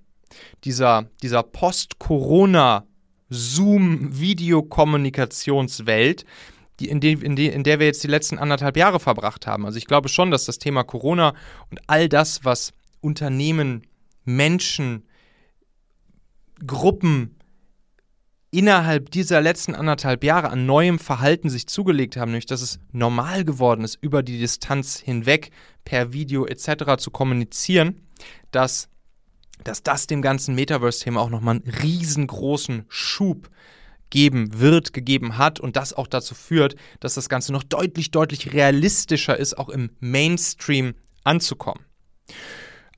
dieser, 0.64 1.10
dieser 1.22 1.44
Post-Corona- 1.44 2.86
Zoom-Videokommunikationswelt, 3.30 6.26
die, 6.80 6.90
in, 6.90 7.00
die, 7.00 7.14
in, 7.14 7.36
die, 7.36 7.48
in 7.48 7.64
der 7.64 7.80
wir 7.80 7.88
jetzt 7.88 8.04
die 8.04 8.08
letzten 8.08 8.38
anderthalb 8.38 8.78
Jahre 8.78 9.00
verbracht 9.00 9.48
haben. 9.48 9.66
Also 9.66 9.78
ich 9.78 9.88
glaube 9.88 10.10
schon, 10.10 10.30
dass 10.32 10.44
das 10.46 10.60
Thema 10.60 10.84
Corona 10.84 11.34
und 11.72 11.80
all 11.88 12.10
das, 12.10 12.44
was 12.44 12.74
Unternehmen, 13.02 13.88
Menschen, 14.26 15.08
Gruppen 16.66 17.35
innerhalb 18.58 19.12
dieser 19.12 19.42
letzten 19.42 19.76
anderthalb 19.76 20.24
Jahre 20.24 20.50
an 20.50 20.66
neuem 20.66 20.98
Verhalten 20.98 21.50
sich 21.50 21.68
zugelegt 21.68 22.16
haben, 22.16 22.32
nämlich 22.32 22.46
dass 22.46 22.62
es 22.62 22.80
normal 22.94 23.44
geworden 23.44 23.84
ist, 23.84 23.98
über 24.02 24.24
die 24.24 24.40
Distanz 24.40 24.98
hinweg 24.98 25.52
per 25.84 26.14
Video 26.14 26.46
etc. 26.46 26.96
zu 26.98 27.12
kommunizieren, 27.12 28.02
dass, 28.52 28.88
dass 29.64 29.84
das 29.84 30.08
dem 30.08 30.22
ganzen 30.22 30.56
Metaverse-Thema 30.56 31.20
auch 31.20 31.30
nochmal 31.30 31.56
einen 31.56 31.70
riesengroßen 31.70 32.86
Schub 32.88 33.50
geben 34.10 34.60
wird, 34.60 34.94
gegeben 34.94 35.38
hat 35.38 35.60
und 35.60 35.76
das 35.76 35.92
auch 35.92 36.08
dazu 36.08 36.34
führt, 36.34 36.76
dass 37.02 37.16
das 37.16 37.28
Ganze 37.28 37.52
noch 37.52 37.64
deutlich, 37.64 38.12
deutlich 38.12 38.54
realistischer 38.54 39.38
ist, 39.38 39.58
auch 39.58 39.68
im 39.68 39.90
Mainstream 40.00 40.94
anzukommen. 41.26 41.84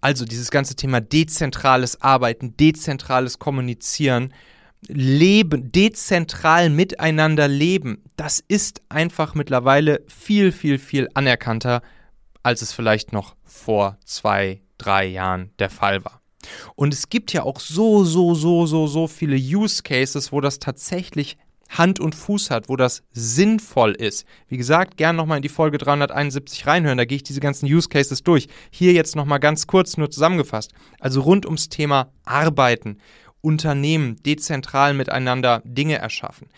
Also 0.02 0.26
dieses 0.26 0.52
ganze 0.52 0.76
Thema 0.76 1.02
dezentrales 1.02 2.00
Arbeiten, 2.02 2.56
dezentrales 2.58 3.40
Kommunizieren, 3.40 4.32
leben, 4.88 5.72
dezentral 5.72 6.70
miteinander 6.70 7.48
leben, 7.48 8.04
das 8.16 8.44
ist 8.48 8.82
einfach 8.90 9.36
mittlerweile 9.36 10.04
viel, 10.08 10.52
viel, 10.52 10.80
viel 10.80 11.08
anerkannter, 11.14 11.82
als 12.44 12.62
es 12.62 12.72
vielleicht 12.72 13.14
noch 13.14 13.36
vor 13.44 13.98
zwei, 14.06 14.62
drei 14.78 15.06
Jahren 15.06 15.52
der 15.60 15.70
Fall 15.70 16.06
war. 16.06 16.22
Und 16.76 16.94
es 16.94 17.10
gibt 17.10 17.34
ja 17.34 17.44
auch 17.44 17.60
so, 17.60 18.04
so, 18.04 18.36
so, 18.36 18.66
so, 18.66 18.88
so 18.88 19.08
viele 19.08 19.36
Use 19.36 19.84
Cases, 19.84 20.32
wo 20.32 20.40
das 20.40 20.60
tatsächlich 20.60 21.38
Hand 21.70 22.00
und 22.00 22.16
Fuß 22.16 22.50
hat, 22.50 22.70
wo 22.70 22.76
das 22.76 23.04
sinnvoll 23.12 23.92
ist. 23.92 24.26
Wie 24.48 24.58
gesagt, 24.58 24.98
gern 24.98 25.16
nochmal 25.16 25.38
in 25.38 25.42
die 25.42 25.50
Folge 25.50 25.78
371 25.78 26.66
reinhören, 26.66 26.98
da 26.98 27.06
gehe 27.06 27.18
ich 27.18 27.24
diese 27.24 27.42
ganzen 27.42 27.66
Use 27.66 27.90
Cases 27.90 28.24
durch. 28.24 28.48
Hier 28.72 28.94
jetzt 28.94 29.16
nochmal 29.16 29.40
ganz 29.40 29.68
kurz 29.68 29.98
nur 29.98 30.10
zusammengefasst. 30.10 30.72
Also 31.00 31.22
rund 31.22 31.46
ums 31.46 31.70
Thema 31.70 32.12
Arbeiten 32.24 33.00
Unternehmen 33.48 34.18
dezentral 34.24 34.94
miteinander 34.94 35.62
Dinge 35.64 36.00
erschaffen. 36.00 36.50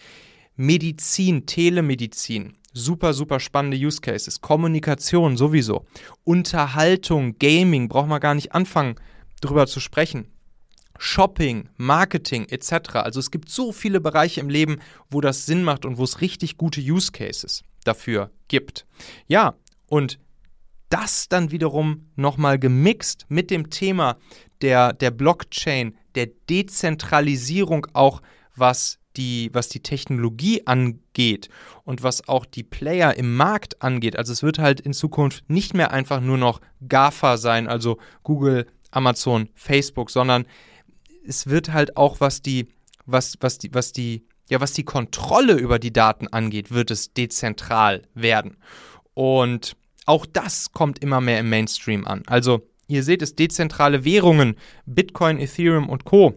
Medizin, 0.55 1.45
Telemedizin, 1.45 2.55
super, 2.73 3.13
super 3.13 3.39
spannende 3.39 3.77
Use 3.77 4.01
Cases. 4.01 4.41
Kommunikation 4.41 5.37
sowieso. 5.37 5.85
Unterhaltung, 6.23 7.37
Gaming, 7.37 7.89
braucht 7.89 8.07
man 8.07 8.19
gar 8.19 8.33
nicht 8.33 8.53
anfangen, 8.53 8.95
drüber 9.39 9.67
zu 9.67 9.79
sprechen. 9.79 10.31
Shopping, 10.97 11.69
Marketing 11.77 12.47
etc. 12.49 12.95
Also 12.95 13.19
es 13.19 13.29
gibt 13.29 13.49
so 13.49 13.71
viele 13.71 14.01
Bereiche 14.01 14.39
im 14.39 14.49
Leben, 14.49 14.79
wo 15.11 15.21
das 15.21 15.45
Sinn 15.45 15.61
macht 15.63 15.85
und 15.85 15.99
wo 15.99 16.03
es 16.03 16.21
richtig 16.21 16.57
gute 16.57 16.81
Use 16.81 17.11
Cases 17.11 17.61
dafür 17.83 18.31
gibt. 18.47 18.87
Ja, 19.27 19.53
und 19.85 20.17
das 20.89 21.29
dann 21.29 21.51
wiederum 21.51 22.09
nochmal 22.15 22.59
gemixt 22.59 23.25
mit 23.29 23.51
dem 23.51 23.69
Thema 23.69 24.17
der, 24.61 24.93
der 24.93 25.11
Blockchain, 25.11 25.97
der 26.15 26.27
Dezentralisierung 26.49 27.87
auch, 27.93 28.21
was 28.55 28.99
die, 29.15 29.49
was 29.53 29.69
die 29.69 29.81
Technologie 29.81 30.65
angeht 30.65 31.49
und 31.83 32.03
was 32.03 32.27
auch 32.27 32.45
die 32.45 32.63
Player 32.63 33.15
im 33.15 33.35
Markt 33.35 33.81
angeht. 33.81 34.17
Also 34.17 34.33
es 34.33 34.43
wird 34.43 34.59
halt 34.59 34.79
in 34.79 34.93
Zukunft 34.93 35.49
nicht 35.49 35.73
mehr 35.73 35.91
einfach 35.91 36.21
nur 36.21 36.37
noch 36.37 36.61
GAFA 36.87 37.37
sein, 37.37 37.67
also 37.67 37.97
Google, 38.23 38.67
Amazon, 38.91 39.49
Facebook, 39.55 40.09
sondern 40.09 40.45
es 41.27 41.47
wird 41.47 41.71
halt 41.71 41.97
auch, 41.97 42.19
was 42.19 42.41
die, 42.41 42.69
was, 43.05 43.35
was 43.39 43.57
die, 43.57 43.73
was 43.73 43.91
die, 43.91 44.25
ja, 44.49 44.61
was 44.61 44.73
die 44.73 44.83
Kontrolle 44.83 45.53
über 45.53 45.79
die 45.79 45.93
Daten 45.93 46.27
angeht, 46.27 46.71
wird 46.71 46.89
es 46.89 47.13
dezentral 47.13 48.01
werden. 48.13 48.57
Und 49.13 49.75
auch 50.09 50.25
das 50.25 50.71
kommt 50.71 50.99
immer 50.99 51.21
mehr 51.21 51.39
im 51.39 51.49
Mainstream 51.49 52.05
an. 52.05 52.23
Also 52.27 52.61
Ihr 52.89 53.03
seht 53.03 53.21
es, 53.21 53.35
dezentrale 53.35 54.03
Währungen, 54.03 54.55
Bitcoin, 54.87 55.39
Ethereum 55.39 55.87
und 55.87 56.05
Co. 56.05 56.33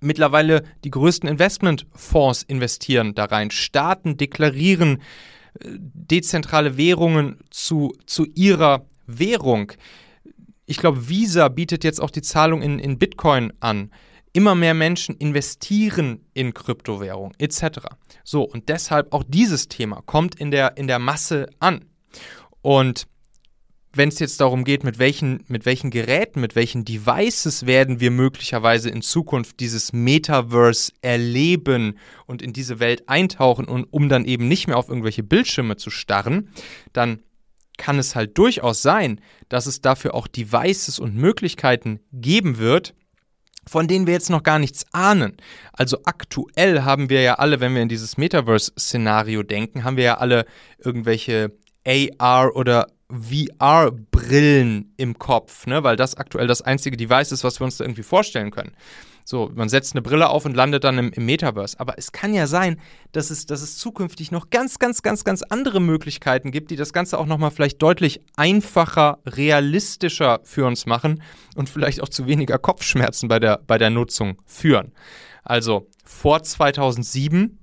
Mittlerweile 0.00 0.64
die 0.84 0.90
größten 0.90 1.28
Investmentfonds 1.28 2.42
investieren 2.42 3.14
da 3.14 3.24
rein. 3.24 3.50
Staaten 3.50 4.18
deklarieren 4.18 4.98
äh, 5.58 5.68
dezentrale 5.78 6.76
Währungen 6.76 7.38
zu, 7.48 7.94
zu 8.04 8.26
ihrer 8.34 8.84
Währung. 9.06 9.72
Ich 10.66 10.76
glaube, 10.76 11.08
Visa 11.08 11.48
bietet 11.48 11.84
jetzt 11.84 12.02
auch 12.02 12.10
die 12.10 12.22
Zahlung 12.22 12.60
in, 12.60 12.78
in 12.78 12.98
Bitcoin 12.98 13.54
an. 13.60 13.90
Immer 14.34 14.54
mehr 14.54 14.74
Menschen 14.74 15.16
investieren 15.16 16.26
in 16.34 16.52
Kryptowährung 16.52 17.32
etc. 17.38 17.80
So, 18.24 18.42
und 18.42 18.68
deshalb 18.68 19.14
auch 19.14 19.24
dieses 19.26 19.68
Thema 19.68 20.02
kommt 20.04 20.34
in 20.34 20.50
der, 20.50 20.76
in 20.76 20.86
der 20.86 20.98
Masse 20.98 21.48
an. 21.60 21.86
Und 22.62 23.06
wenn 23.94 24.08
es 24.08 24.18
jetzt 24.18 24.40
darum 24.40 24.64
geht, 24.64 24.84
mit 24.84 24.98
welchen, 24.98 25.44
mit 25.48 25.66
welchen 25.66 25.90
Geräten, 25.90 26.40
mit 26.40 26.56
welchen 26.56 26.84
Devices 26.84 27.66
werden 27.66 28.00
wir 28.00 28.10
möglicherweise 28.10 28.88
in 28.88 29.02
Zukunft 29.02 29.60
dieses 29.60 29.92
Metaverse 29.92 30.92
erleben 31.02 31.98
und 32.26 32.40
in 32.40 32.52
diese 32.52 32.80
Welt 32.80 33.08
eintauchen 33.08 33.66
und 33.66 33.84
um 33.84 34.08
dann 34.08 34.24
eben 34.24 34.48
nicht 34.48 34.66
mehr 34.66 34.78
auf 34.78 34.88
irgendwelche 34.88 35.22
Bildschirme 35.22 35.76
zu 35.76 35.90
starren, 35.90 36.50
dann 36.92 37.22
kann 37.76 37.98
es 37.98 38.14
halt 38.14 38.38
durchaus 38.38 38.80
sein, 38.80 39.20
dass 39.48 39.66
es 39.66 39.80
dafür 39.80 40.14
auch 40.14 40.26
Devices 40.26 40.98
und 40.98 41.14
Möglichkeiten 41.14 42.00
geben 42.12 42.58
wird, 42.58 42.94
von 43.66 43.88
denen 43.88 44.06
wir 44.06 44.14
jetzt 44.14 44.30
noch 44.30 44.42
gar 44.42 44.58
nichts 44.58 44.86
ahnen. 44.92 45.36
Also 45.72 45.98
aktuell 46.04 46.82
haben 46.82 47.10
wir 47.10 47.22
ja 47.22 47.34
alle, 47.34 47.60
wenn 47.60 47.74
wir 47.74 47.82
in 47.82 47.88
dieses 47.88 48.16
Metaverse-Szenario 48.16 49.42
denken, 49.42 49.84
haben 49.84 49.96
wir 49.96 50.04
ja 50.04 50.18
alle 50.18 50.46
irgendwelche 50.78 51.52
AR 51.86 52.54
oder 52.56 52.86
VR-Brillen 53.10 54.94
im 54.96 55.18
Kopf, 55.18 55.66
ne? 55.66 55.82
weil 55.84 55.96
das 55.96 56.14
aktuell 56.16 56.46
das 56.46 56.62
einzige 56.62 56.96
Device 56.96 57.32
ist, 57.32 57.44
was 57.44 57.60
wir 57.60 57.64
uns 57.64 57.76
da 57.76 57.84
irgendwie 57.84 58.02
vorstellen 58.02 58.50
können. 58.50 58.72
So, 59.24 59.50
man 59.54 59.68
setzt 59.68 59.94
eine 59.94 60.02
Brille 60.02 60.28
auf 60.28 60.44
und 60.44 60.56
landet 60.56 60.82
dann 60.84 60.98
im, 60.98 61.12
im, 61.12 61.26
Metaverse. 61.26 61.78
Aber 61.78 61.94
es 61.96 62.10
kann 62.10 62.34
ja 62.34 62.46
sein, 62.46 62.80
dass 63.12 63.30
es, 63.30 63.46
dass 63.46 63.62
es 63.62 63.78
zukünftig 63.78 64.32
noch 64.32 64.50
ganz, 64.50 64.78
ganz, 64.78 65.02
ganz, 65.02 65.22
ganz 65.22 65.42
andere 65.42 65.80
Möglichkeiten 65.80 66.50
gibt, 66.50 66.70
die 66.70 66.76
das 66.76 66.92
Ganze 66.92 67.18
auch 67.18 67.26
nochmal 67.26 67.52
vielleicht 67.52 67.80
deutlich 67.80 68.20
einfacher, 68.36 69.18
realistischer 69.24 70.40
für 70.42 70.66
uns 70.66 70.86
machen 70.86 71.22
und 71.54 71.68
vielleicht 71.68 72.02
auch 72.02 72.08
zu 72.08 72.26
weniger 72.26 72.58
Kopfschmerzen 72.58 73.28
bei 73.28 73.38
der, 73.38 73.60
bei 73.66 73.78
der 73.78 73.90
Nutzung 73.90 74.38
führen. 74.44 74.92
Also 75.44 75.88
vor 76.04 76.42
2007 76.42 77.58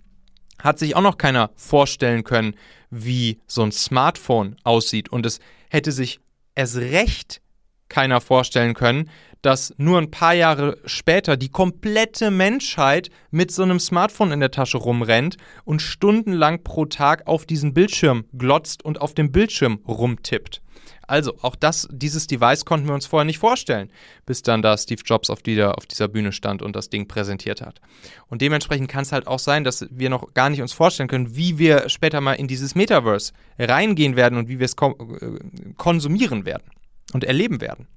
hat 0.59 0.79
sich 0.79 0.95
auch 0.95 1.01
noch 1.01 1.17
keiner 1.17 1.51
vorstellen 1.55 2.23
können, 2.23 2.55
wie 2.89 3.39
so 3.47 3.63
ein 3.63 3.71
Smartphone 3.71 4.55
aussieht. 4.63 5.09
Und 5.09 5.25
es 5.25 5.39
hätte 5.69 5.91
sich 5.91 6.19
erst 6.55 6.77
recht 6.77 7.41
keiner 7.89 8.21
vorstellen 8.21 8.75
können, 8.75 9.09
dass 9.41 9.73
nur 9.77 9.97
ein 9.97 10.11
paar 10.11 10.33
Jahre 10.33 10.77
später 10.85 11.37
die 11.37 11.49
komplette 11.49 12.29
Menschheit 12.29 13.09
mit 13.31 13.51
so 13.51 13.63
einem 13.63 13.79
Smartphone 13.79 14.31
in 14.31 14.39
der 14.39 14.51
Tasche 14.51 14.77
rumrennt 14.77 15.37
und 15.65 15.81
stundenlang 15.81 16.63
pro 16.63 16.85
Tag 16.85 17.25
auf 17.25 17.45
diesen 17.45 17.73
Bildschirm 17.73 18.25
glotzt 18.37 18.83
und 18.83 19.01
auf 19.01 19.13
dem 19.13 19.31
Bildschirm 19.31 19.79
rumtippt. 19.87 20.61
Also, 21.09 21.33
auch 21.41 21.55
das, 21.55 21.87
dieses 21.91 22.27
Device 22.27 22.65
konnten 22.65 22.87
wir 22.87 22.93
uns 22.93 23.07
vorher 23.07 23.25
nicht 23.25 23.39
vorstellen, 23.39 23.89
bis 24.27 24.43
dann 24.43 24.61
da 24.61 24.77
Steve 24.77 25.01
Jobs 25.03 25.31
auf, 25.31 25.41
die, 25.41 25.59
auf 25.63 25.87
dieser 25.87 26.07
Bühne 26.07 26.31
stand 26.31 26.61
und 26.61 26.75
das 26.75 26.91
Ding 26.91 27.07
präsentiert 27.07 27.61
hat. 27.61 27.81
Und 28.27 28.43
dementsprechend 28.43 28.89
kann 28.89 29.01
es 29.01 29.11
halt 29.11 29.25
auch 29.25 29.39
sein, 29.39 29.63
dass 29.63 29.87
wir 29.89 30.11
noch 30.11 30.35
gar 30.35 30.51
nicht 30.51 30.61
uns 30.61 30.71
vorstellen 30.71 31.09
können, 31.09 31.35
wie 31.35 31.57
wir 31.57 31.89
später 31.89 32.21
mal 32.21 32.33
in 32.33 32.47
dieses 32.47 32.75
Metaverse 32.75 33.33
reingehen 33.57 34.15
werden 34.15 34.37
und 34.37 34.49
wie 34.49 34.59
wir 34.59 34.65
es 34.65 34.73
äh, 34.73 35.73
konsumieren 35.77 36.45
werden 36.45 36.69
und 37.13 37.23
erleben 37.23 37.59
werden. 37.59 37.87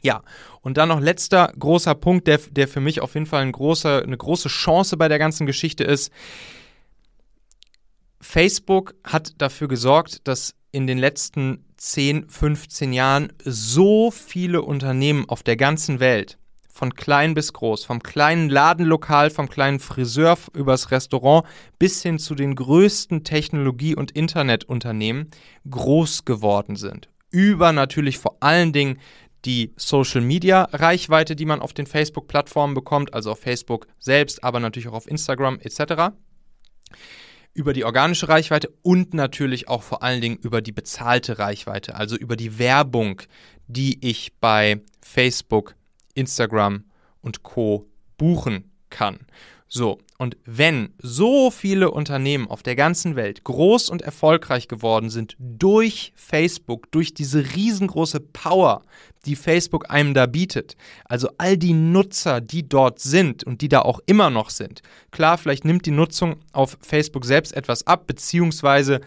Ja, 0.00 0.22
und 0.62 0.78
dann 0.78 0.88
noch 0.88 1.00
letzter 1.00 1.52
großer 1.58 1.94
Punkt, 1.94 2.26
der, 2.28 2.38
der 2.50 2.66
für 2.66 2.80
mich 2.80 3.02
auf 3.02 3.12
jeden 3.12 3.26
Fall 3.26 3.42
ein 3.42 3.52
großer, 3.52 4.02
eine 4.02 4.16
große 4.16 4.48
Chance 4.48 4.96
bei 4.96 5.08
der 5.08 5.18
ganzen 5.18 5.46
Geschichte 5.46 5.84
ist. 5.84 6.10
Facebook 8.22 8.94
hat 9.04 9.34
dafür 9.36 9.68
gesorgt, 9.68 10.26
dass 10.26 10.54
in 10.72 10.86
den 10.86 10.98
letzten 10.98 11.64
10, 11.76 12.28
15 12.28 12.92
Jahren 12.92 13.32
so 13.44 14.10
viele 14.10 14.62
Unternehmen 14.62 15.28
auf 15.28 15.42
der 15.42 15.56
ganzen 15.56 16.00
Welt, 16.00 16.38
von 16.72 16.94
klein 16.94 17.34
bis 17.34 17.52
groß, 17.52 17.84
vom 17.84 18.02
kleinen 18.02 18.48
Ladenlokal, 18.48 19.30
vom 19.30 19.50
kleinen 19.50 19.78
Friseur 19.78 20.38
übers 20.54 20.90
Restaurant 20.90 21.46
bis 21.78 22.02
hin 22.02 22.18
zu 22.18 22.34
den 22.34 22.54
größten 22.54 23.22
Technologie- 23.22 23.94
und 23.94 24.12
Internetunternehmen 24.12 25.30
groß 25.70 26.24
geworden 26.24 26.76
sind. 26.76 27.10
Über 27.30 27.72
natürlich 27.72 28.18
vor 28.18 28.38
allen 28.40 28.72
Dingen 28.72 28.98
die 29.44 29.72
Social-Media-Reichweite, 29.76 31.36
die 31.36 31.44
man 31.44 31.60
auf 31.60 31.72
den 31.72 31.86
Facebook-Plattformen 31.86 32.74
bekommt, 32.74 33.12
also 33.12 33.32
auf 33.32 33.40
Facebook 33.40 33.86
selbst, 33.98 34.42
aber 34.42 34.60
natürlich 34.60 34.88
auch 34.88 34.94
auf 34.94 35.08
Instagram 35.08 35.58
etc. 35.60 36.14
Über 37.54 37.72
die 37.72 37.84
organische 37.84 38.28
Reichweite 38.28 38.72
und 38.82 39.12
natürlich 39.12 39.68
auch 39.68 39.82
vor 39.82 40.02
allen 40.02 40.20
Dingen 40.20 40.38
über 40.38 40.62
die 40.62 40.72
bezahlte 40.72 41.38
Reichweite, 41.38 41.94
also 41.94 42.16
über 42.16 42.36
die 42.36 42.58
Werbung, 42.58 43.20
die 43.66 43.98
ich 44.06 44.32
bei 44.40 44.80
Facebook, 45.02 45.74
Instagram 46.14 46.84
und 47.20 47.42
Co 47.42 47.88
buchen 48.16 48.70
kann. 48.88 49.20
So, 49.68 49.98
und 50.22 50.36
wenn 50.44 50.94
so 50.98 51.50
viele 51.50 51.90
Unternehmen 51.90 52.46
auf 52.46 52.62
der 52.62 52.76
ganzen 52.76 53.16
Welt 53.16 53.42
groß 53.42 53.90
und 53.90 54.02
erfolgreich 54.02 54.68
geworden 54.68 55.10
sind 55.10 55.34
durch 55.40 56.12
Facebook, 56.14 56.92
durch 56.92 57.12
diese 57.12 57.56
riesengroße 57.56 58.20
Power, 58.20 58.82
die 59.26 59.34
Facebook 59.34 59.90
einem 59.90 60.14
da 60.14 60.26
bietet, 60.26 60.76
also 61.06 61.28
all 61.38 61.58
die 61.58 61.72
Nutzer, 61.72 62.40
die 62.40 62.68
dort 62.68 63.00
sind 63.00 63.42
und 63.42 63.62
die 63.62 63.68
da 63.68 63.82
auch 63.82 63.98
immer 64.06 64.30
noch 64.30 64.50
sind, 64.50 64.82
klar, 65.10 65.38
vielleicht 65.38 65.64
nimmt 65.64 65.86
die 65.86 65.90
Nutzung 65.90 66.36
auf 66.52 66.78
Facebook 66.80 67.24
selbst 67.24 67.52
etwas 67.52 67.88
ab, 67.88 68.06
beziehungsweise 68.06 69.00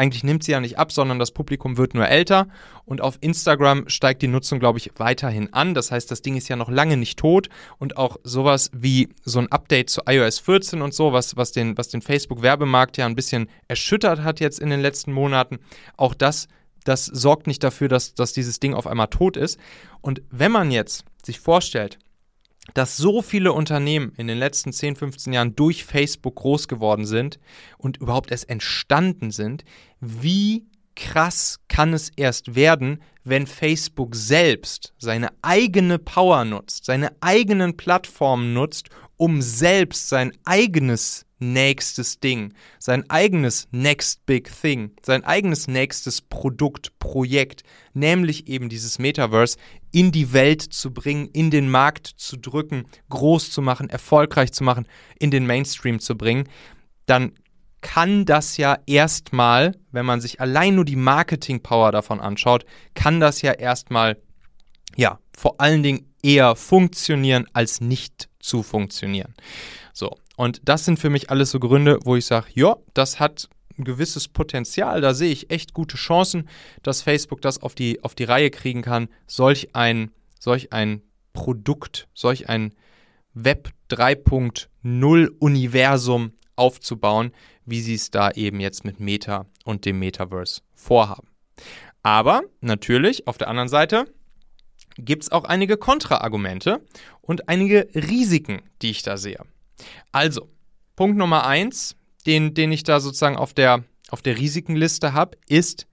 eigentlich 0.00 0.24
nimmt 0.24 0.42
sie 0.42 0.52
ja 0.52 0.60
nicht 0.60 0.78
ab, 0.78 0.92
sondern 0.92 1.18
das 1.18 1.30
Publikum 1.30 1.76
wird 1.76 1.92
nur 1.92 2.08
älter. 2.08 2.48
Und 2.86 3.02
auf 3.02 3.18
Instagram 3.20 3.86
steigt 3.90 4.22
die 4.22 4.28
Nutzung, 4.28 4.58
glaube 4.58 4.78
ich, 4.78 4.92
weiterhin 4.96 5.52
an. 5.52 5.74
Das 5.74 5.92
heißt, 5.92 6.10
das 6.10 6.22
Ding 6.22 6.36
ist 6.36 6.48
ja 6.48 6.56
noch 6.56 6.70
lange 6.70 6.96
nicht 6.96 7.18
tot. 7.18 7.50
Und 7.78 7.98
auch 7.98 8.16
sowas 8.24 8.70
wie 8.72 9.10
so 9.24 9.40
ein 9.40 9.52
Update 9.52 9.90
zu 9.90 10.00
iOS 10.06 10.38
14 10.38 10.80
und 10.80 10.94
so, 10.94 11.12
was, 11.12 11.36
was 11.36 11.52
den, 11.52 11.76
was 11.76 11.88
den 11.88 12.00
Facebook-Werbemarkt 12.00 12.96
ja 12.96 13.04
ein 13.04 13.14
bisschen 13.14 13.50
erschüttert 13.68 14.22
hat 14.22 14.40
jetzt 14.40 14.58
in 14.58 14.70
den 14.70 14.80
letzten 14.80 15.12
Monaten, 15.12 15.58
auch 15.98 16.14
das, 16.14 16.48
das 16.84 17.04
sorgt 17.04 17.46
nicht 17.46 17.62
dafür, 17.62 17.88
dass, 17.88 18.14
dass 18.14 18.32
dieses 18.32 18.58
Ding 18.58 18.72
auf 18.72 18.86
einmal 18.86 19.08
tot 19.08 19.36
ist. 19.36 19.58
Und 20.00 20.22
wenn 20.30 20.50
man 20.50 20.70
jetzt 20.70 21.04
sich 21.22 21.40
vorstellt, 21.40 21.98
dass 22.74 22.96
so 22.96 23.22
viele 23.22 23.52
Unternehmen 23.52 24.12
in 24.16 24.26
den 24.26 24.38
letzten 24.38 24.72
10, 24.72 24.96
15 24.96 25.32
Jahren 25.32 25.56
durch 25.56 25.84
Facebook 25.84 26.36
groß 26.36 26.68
geworden 26.68 27.06
sind 27.06 27.38
und 27.78 27.96
überhaupt 27.96 28.30
erst 28.30 28.48
entstanden 28.48 29.30
sind, 29.30 29.64
wie 30.00 30.66
krass 30.94 31.58
kann 31.68 31.92
es 31.94 32.10
erst 32.16 32.54
werden, 32.54 33.02
wenn 33.24 33.46
Facebook 33.46 34.14
selbst 34.14 34.92
seine 34.98 35.30
eigene 35.42 35.98
Power 35.98 36.44
nutzt, 36.44 36.84
seine 36.84 37.12
eigenen 37.20 37.76
Plattformen 37.76 38.52
nutzt, 38.54 38.88
um 39.16 39.42
selbst 39.42 40.08
sein 40.08 40.32
eigenes 40.44 41.26
nächstes 41.40 42.20
Ding, 42.20 42.54
sein 42.78 43.08
eigenes 43.10 43.68
Next 43.72 44.24
Big 44.26 44.50
Thing, 44.60 44.92
sein 45.02 45.24
eigenes 45.24 45.66
nächstes 45.66 46.20
Produkt, 46.20 46.98
Projekt, 46.98 47.62
nämlich 47.94 48.48
eben 48.48 48.68
dieses 48.68 48.98
Metaverse, 48.98 49.56
in 49.90 50.12
die 50.12 50.32
Welt 50.32 50.62
zu 50.62 50.92
bringen, 50.92 51.28
in 51.32 51.50
den 51.50 51.68
Markt 51.68 52.06
zu 52.06 52.36
drücken, 52.36 52.84
groß 53.08 53.50
zu 53.50 53.62
machen, 53.62 53.90
erfolgreich 53.90 54.52
zu 54.52 54.64
machen, 54.64 54.86
in 55.18 55.30
den 55.30 55.46
Mainstream 55.46 55.98
zu 55.98 56.16
bringen, 56.16 56.48
dann 57.06 57.32
kann 57.80 58.26
das 58.26 58.56
ja 58.56 58.78
erstmal, 58.86 59.74
wenn 59.90 60.06
man 60.06 60.20
sich 60.20 60.40
allein 60.40 60.74
nur 60.74 60.84
die 60.84 60.96
Marketing-Power 60.96 61.92
davon 61.92 62.20
anschaut, 62.20 62.64
kann 62.94 63.20
das 63.20 63.42
ja 63.42 63.52
erstmal, 63.52 64.18
ja, 64.96 65.18
vor 65.36 65.60
allen 65.60 65.82
Dingen 65.82 66.06
eher 66.22 66.56
funktionieren 66.56 67.46
als 67.52 67.80
nicht 67.80 68.28
zu 68.38 68.62
funktionieren. 68.62 69.34
So, 69.92 70.16
und 70.40 70.62
das 70.64 70.86
sind 70.86 70.98
für 70.98 71.10
mich 71.10 71.28
alles 71.28 71.50
so 71.50 71.60
Gründe, 71.60 71.98
wo 72.02 72.16
ich 72.16 72.24
sage, 72.24 72.46
ja, 72.54 72.78
das 72.94 73.20
hat 73.20 73.50
ein 73.76 73.84
gewisses 73.84 74.26
Potenzial, 74.26 75.02
da 75.02 75.12
sehe 75.12 75.30
ich 75.30 75.50
echt 75.50 75.74
gute 75.74 75.98
Chancen, 75.98 76.48
dass 76.82 77.02
Facebook 77.02 77.42
das 77.42 77.60
auf 77.62 77.74
die, 77.74 78.02
auf 78.02 78.14
die 78.14 78.24
Reihe 78.24 78.50
kriegen 78.50 78.80
kann, 78.80 79.10
solch 79.26 79.74
ein, 79.74 80.12
solch 80.38 80.72
ein 80.72 81.02
Produkt, 81.34 82.08
solch 82.14 82.48
ein 82.48 82.72
Web 83.34 83.68
3.0 83.90 85.28
Universum 85.40 86.32
aufzubauen, 86.56 87.32
wie 87.66 87.82
sie 87.82 87.96
es 87.96 88.10
da 88.10 88.30
eben 88.30 88.60
jetzt 88.60 88.82
mit 88.86 88.98
Meta 88.98 89.44
und 89.66 89.84
dem 89.84 89.98
Metaverse 89.98 90.62
vorhaben. 90.72 91.28
Aber 92.02 92.44
natürlich, 92.62 93.26
auf 93.26 93.36
der 93.36 93.48
anderen 93.48 93.68
Seite, 93.68 94.06
gibt 94.96 95.24
es 95.24 95.32
auch 95.32 95.44
einige 95.44 95.76
Kontraargumente 95.76 96.80
und 97.20 97.50
einige 97.50 97.88
Risiken, 97.94 98.62
die 98.80 98.88
ich 98.88 99.02
da 99.02 99.18
sehe. 99.18 99.44
Also, 100.12 100.48
Punkt 100.96 101.16
Nummer 101.16 101.46
eins, 101.46 101.96
den, 102.26 102.54
den 102.54 102.72
ich 102.72 102.82
da 102.82 103.00
sozusagen 103.00 103.36
auf 103.36 103.54
der, 103.54 103.84
auf 104.10 104.22
der 104.22 104.38
Risikenliste 104.38 105.12
habe, 105.12 105.38
ist, 105.48 105.86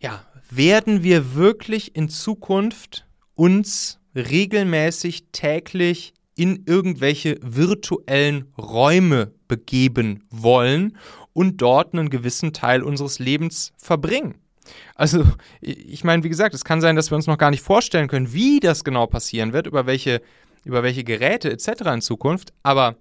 ja, 0.00 0.24
werden 0.50 1.02
wir 1.02 1.34
wirklich 1.34 1.96
in 1.96 2.08
Zukunft 2.08 3.06
uns 3.34 3.98
regelmäßig 4.14 5.24
täglich 5.32 6.12
in 6.34 6.64
irgendwelche 6.66 7.38
virtuellen 7.42 8.52
Räume 8.56 9.32
begeben 9.48 10.24
wollen 10.30 10.96
und 11.32 11.58
dort 11.62 11.94
einen 11.94 12.10
gewissen 12.10 12.52
Teil 12.52 12.82
unseres 12.82 13.18
Lebens 13.18 13.72
verbringen. 13.76 14.36
Also, 14.94 15.24
ich 15.60 16.04
meine, 16.04 16.22
wie 16.22 16.28
gesagt, 16.28 16.54
es 16.54 16.64
kann 16.64 16.80
sein, 16.80 16.96
dass 16.96 17.10
wir 17.10 17.16
uns 17.16 17.26
noch 17.26 17.38
gar 17.38 17.50
nicht 17.50 17.62
vorstellen 17.62 18.08
können, 18.08 18.32
wie 18.32 18.60
das 18.60 18.84
genau 18.84 19.06
passieren 19.06 19.52
wird, 19.52 19.66
über 19.66 19.86
welche, 19.86 20.22
über 20.64 20.82
welche 20.82 21.04
Geräte 21.04 21.50
etc. 21.50 21.82
in 21.92 22.00
Zukunft, 22.00 22.52
aber 22.62 22.96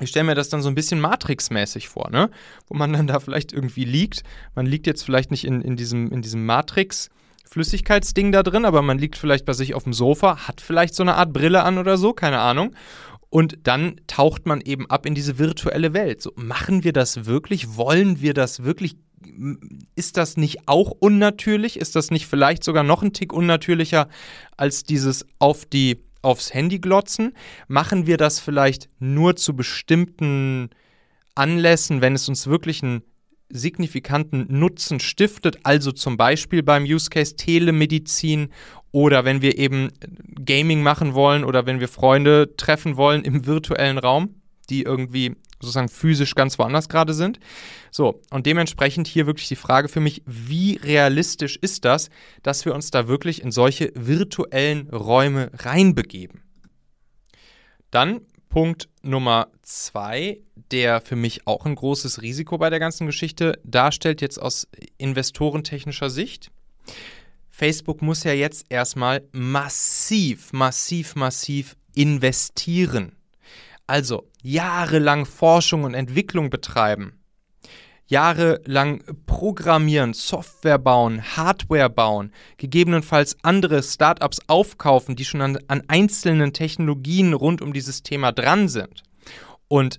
ich 0.00 0.08
stelle 0.08 0.24
mir 0.24 0.34
das 0.34 0.48
dann 0.48 0.62
so 0.62 0.68
ein 0.68 0.74
bisschen 0.74 1.00
Matrix-mäßig 1.00 1.88
vor, 1.88 2.10
ne? 2.10 2.30
Wo 2.66 2.74
man 2.74 2.92
dann 2.92 3.06
da 3.06 3.20
vielleicht 3.20 3.52
irgendwie 3.52 3.84
liegt. 3.84 4.22
Man 4.54 4.64
liegt 4.66 4.86
jetzt 4.86 5.04
vielleicht 5.04 5.30
nicht 5.30 5.44
in, 5.44 5.60
in 5.60 5.76
diesem, 5.76 6.10
in 6.10 6.22
diesem 6.22 6.46
Matrix-Flüssigkeitsding 6.46 8.32
da 8.32 8.42
drin, 8.42 8.64
aber 8.64 8.80
man 8.80 8.98
liegt 8.98 9.18
vielleicht 9.18 9.44
bei 9.44 9.52
sich 9.52 9.74
auf 9.74 9.84
dem 9.84 9.92
Sofa, 9.92 10.48
hat 10.48 10.62
vielleicht 10.62 10.94
so 10.94 11.02
eine 11.02 11.16
Art 11.16 11.34
Brille 11.34 11.64
an 11.64 11.76
oder 11.76 11.98
so, 11.98 12.14
keine 12.14 12.40
Ahnung. 12.40 12.74
Und 13.28 13.58
dann 13.64 14.00
taucht 14.06 14.46
man 14.46 14.60
eben 14.62 14.88
ab 14.88 15.06
in 15.06 15.14
diese 15.14 15.38
virtuelle 15.38 15.92
Welt. 15.92 16.22
So, 16.22 16.32
machen 16.34 16.82
wir 16.82 16.92
das 16.92 17.26
wirklich? 17.26 17.76
Wollen 17.76 18.20
wir 18.20 18.34
das 18.34 18.64
wirklich 18.64 18.96
ist 19.94 20.16
das 20.16 20.38
nicht 20.38 20.66
auch 20.66 20.92
unnatürlich? 20.98 21.78
Ist 21.78 21.94
das 21.94 22.10
nicht 22.10 22.26
vielleicht 22.26 22.64
sogar 22.64 22.82
noch 22.82 23.02
ein 23.02 23.12
Tick 23.12 23.32
unnatürlicher 23.32 24.08
als 24.56 24.82
dieses 24.82 25.26
auf 25.38 25.66
die 25.66 26.00
aufs 26.22 26.54
Handy 26.54 26.78
glotzen? 26.78 27.34
Machen 27.68 28.06
wir 28.06 28.16
das 28.16 28.40
vielleicht 28.40 28.88
nur 28.98 29.36
zu 29.36 29.54
bestimmten 29.54 30.70
Anlässen, 31.34 32.00
wenn 32.00 32.14
es 32.14 32.28
uns 32.28 32.46
wirklich 32.46 32.82
einen 32.82 33.02
signifikanten 33.50 34.46
Nutzen 34.48 35.00
stiftet, 35.00 35.58
also 35.64 35.92
zum 35.92 36.16
Beispiel 36.16 36.62
beim 36.62 36.84
Use 36.84 37.10
Case 37.10 37.34
Telemedizin 37.36 38.50
oder 38.92 39.24
wenn 39.24 39.42
wir 39.42 39.58
eben 39.58 39.88
Gaming 40.44 40.82
machen 40.82 41.14
wollen 41.14 41.44
oder 41.44 41.66
wenn 41.66 41.80
wir 41.80 41.88
Freunde 41.88 42.54
treffen 42.56 42.96
wollen 42.96 43.24
im 43.24 43.46
virtuellen 43.46 43.98
Raum, 43.98 44.36
die 44.68 44.82
irgendwie 44.82 45.36
sozusagen 45.60 45.88
physisch 45.88 46.34
ganz 46.34 46.58
woanders 46.58 46.88
gerade 46.88 47.14
sind. 47.14 47.38
So, 47.90 48.20
und 48.30 48.46
dementsprechend 48.46 49.06
hier 49.06 49.26
wirklich 49.26 49.48
die 49.48 49.56
Frage 49.56 49.88
für 49.88 50.00
mich, 50.00 50.22
wie 50.26 50.76
realistisch 50.76 51.56
ist 51.56 51.84
das, 51.84 52.10
dass 52.42 52.64
wir 52.64 52.74
uns 52.74 52.90
da 52.90 53.08
wirklich 53.08 53.42
in 53.42 53.50
solche 53.50 53.92
virtuellen 53.94 54.88
Räume 54.90 55.50
reinbegeben? 55.54 56.42
Dann 57.90 58.20
Punkt 58.48 58.88
Nummer 59.02 59.48
zwei, 59.62 60.40
der 60.72 61.00
für 61.00 61.16
mich 61.16 61.46
auch 61.46 61.66
ein 61.66 61.76
großes 61.76 62.20
Risiko 62.20 62.58
bei 62.58 62.68
der 62.68 62.80
ganzen 62.80 63.06
Geschichte 63.06 63.58
darstellt, 63.64 64.20
jetzt 64.20 64.38
aus 64.42 64.66
investorentechnischer 64.98 66.10
Sicht. 66.10 66.50
Facebook 67.48 68.02
muss 68.02 68.24
ja 68.24 68.32
jetzt 68.32 68.66
erstmal 68.68 69.22
massiv, 69.32 70.52
massiv, 70.52 71.14
massiv 71.14 71.76
investieren. 71.94 73.12
Also 73.90 74.30
jahrelang 74.40 75.26
Forschung 75.26 75.82
und 75.82 75.94
Entwicklung 75.94 76.48
betreiben, 76.48 77.18
jahrelang 78.06 79.02
programmieren, 79.26 80.12
Software 80.14 80.78
bauen, 80.78 81.20
Hardware 81.36 81.90
bauen, 81.90 82.32
gegebenenfalls 82.56 83.36
andere 83.42 83.82
Startups 83.82 84.42
aufkaufen, 84.46 85.16
die 85.16 85.24
schon 85.24 85.40
an, 85.40 85.58
an 85.66 85.82
einzelnen 85.88 86.52
Technologien 86.52 87.32
rund 87.32 87.62
um 87.62 87.72
dieses 87.72 88.04
Thema 88.04 88.30
dran 88.30 88.68
sind. 88.68 89.02
Und 89.66 89.98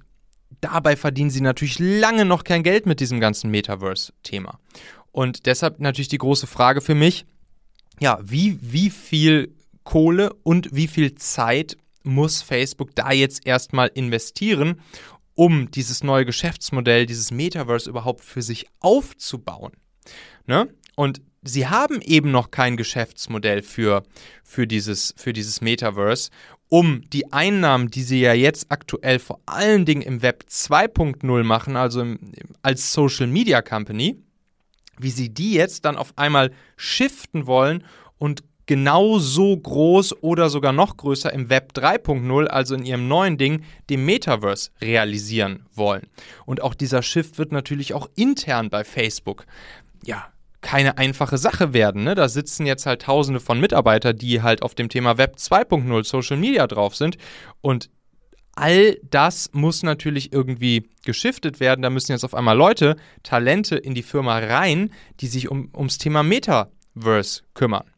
dabei 0.61 0.95
verdienen 0.95 1.29
sie 1.29 1.41
natürlich 1.41 1.77
lange 1.77 2.23
noch 2.23 2.45
kein 2.45 2.63
Geld 2.63 2.85
mit 2.85 3.01
diesem 3.01 3.19
ganzen 3.19 3.51
Metaverse-Thema. 3.51 4.57
Und 5.11 5.47
deshalb 5.47 5.81
natürlich 5.81 6.07
die 6.07 6.17
große 6.17 6.47
Frage 6.47 6.79
für 6.79 6.95
mich, 6.95 7.25
ja, 7.99 8.19
wie, 8.23 8.57
wie 8.61 8.89
viel 8.89 9.53
Kohle 9.83 10.31
und 10.43 10.73
wie 10.73 10.87
viel 10.87 11.15
Zeit 11.15 11.75
muss 12.03 12.41
Facebook 12.41 12.95
da 12.95 13.11
jetzt 13.11 13.45
erstmal 13.45 13.89
investieren, 13.93 14.81
um 15.35 15.71
dieses 15.71 16.03
neue 16.03 16.25
Geschäftsmodell, 16.25 17.05
dieses 17.05 17.31
Metaverse 17.31 17.89
überhaupt 17.89 18.21
für 18.21 18.41
sich 18.41 18.67
aufzubauen. 18.79 19.73
Ne? 20.45 20.69
Und 20.95 21.21
sie 21.41 21.67
haben 21.67 22.01
eben 22.01 22.31
noch 22.31 22.51
kein 22.51 22.77
Geschäftsmodell 22.77 23.61
für, 23.61 24.03
für, 24.43 24.67
dieses, 24.67 25.13
für 25.17 25.33
dieses 25.33 25.61
Metaverse, 25.61 26.29
um 26.69 27.01
die 27.09 27.33
Einnahmen, 27.33 27.89
die 27.89 28.03
sie 28.03 28.21
ja 28.21 28.33
jetzt 28.33 28.67
aktuell 28.69 29.19
vor 29.19 29.39
allen 29.45 29.85
Dingen 29.85 30.01
im 30.01 30.21
Web 30.21 30.45
2.0 30.49 31.43
machen, 31.43 31.75
also 31.75 32.01
im, 32.01 32.19
als 32.61 32.93
Social 32.93 33.27
Media 33.27 33.61
Company, 33.61 34.15
wie 34.97 35.09
sie 35.09 35.33
die 35.33 35.53
jetzt 35.53 35.85
dann 35.85 35.97
auf 35.97 36.13
einmal 36.17 36.51
shiften 36.77 37.45
wollen 37.47 37.83
und 38.17 38.43
genauso 38.71 39.57
groß 39.57 40.23
oder 40.23 40.49
sogar 40.49 40.71
noch 40.71 40.95
größer 40.95 41.33
im 41.33 41.49
Web 41.49 41.73
3.0, 41.75 42.45
also 42.45 42.73
in 42.73 42.85
ihrem 42.85 43.09
neuen 43.09 43.37
Ding, 43.37 43.65
dem 43.89 44.05
Metaverse, 44.05 44.69
realisieren 44.79 45.65
wollen. 45.73 46.07
Und 46.45 46.61
auch 46.61 46.73
dieser 46.73 47.01
Shift 47.01 47.37
wird 47.37 47.51
natürlich 47.51 47.93
auch 47.93 48.09
intern 48.15 48.69
bei 48.69 48.85
Facebook, 48.85 49.45
ja, 50.05 50.27
keine 50.61 50.97
einfache 50.97 51.37
Sache 51.37 51.73
werden. 51.73 52.05
Ne? 52.05 52.15
Da 52.15 52.29
sitzen 52.29 52.65
jetzt 52.65 52.85
halt 52.85 53.01
tausende 53.01 53.41
von 53.41 53.59
Mitarbeitern, 53.59 54.15
die 54.15 54.41
halt 54.41 54.61
auf 54.61 54.73
dem 54.73 54.87
Thema 54.87 55.17
Web 55.17 55.35
2.0 55.37 56.05
Social 56.05 56.37
Media 56.37 56.65
drauf 56.65 56.95
sind 56.95 57.17
und 57.59 57.89
all 58.55 58.97
das 59.03 59.49
muss 59.51 59.83
natürlich 59.83 60.31
irgendwie 60.31 60.87
geschiftet 61.03 61.59
werden. 61.59 61.81
Da 61.81 61.89
müssen 61.89 62.13
jetzt 62.13 62.23
auf 62.23 62.35
einmal 62.35 62.55
Leute, 62.55 62.95
Talente 63.23 63.75
in 63.75 63.95
die 63.95 64.01
Firma 64.01 64.39
rein, 64.39 64.93
die 65.19 65.27
sich 65.27 65.51
um, 65.51 65.71
ums 65.75 65.97
Thema 65.97 66.23
Metaverse 66.23 67.41
kümmern. 67.53 67.90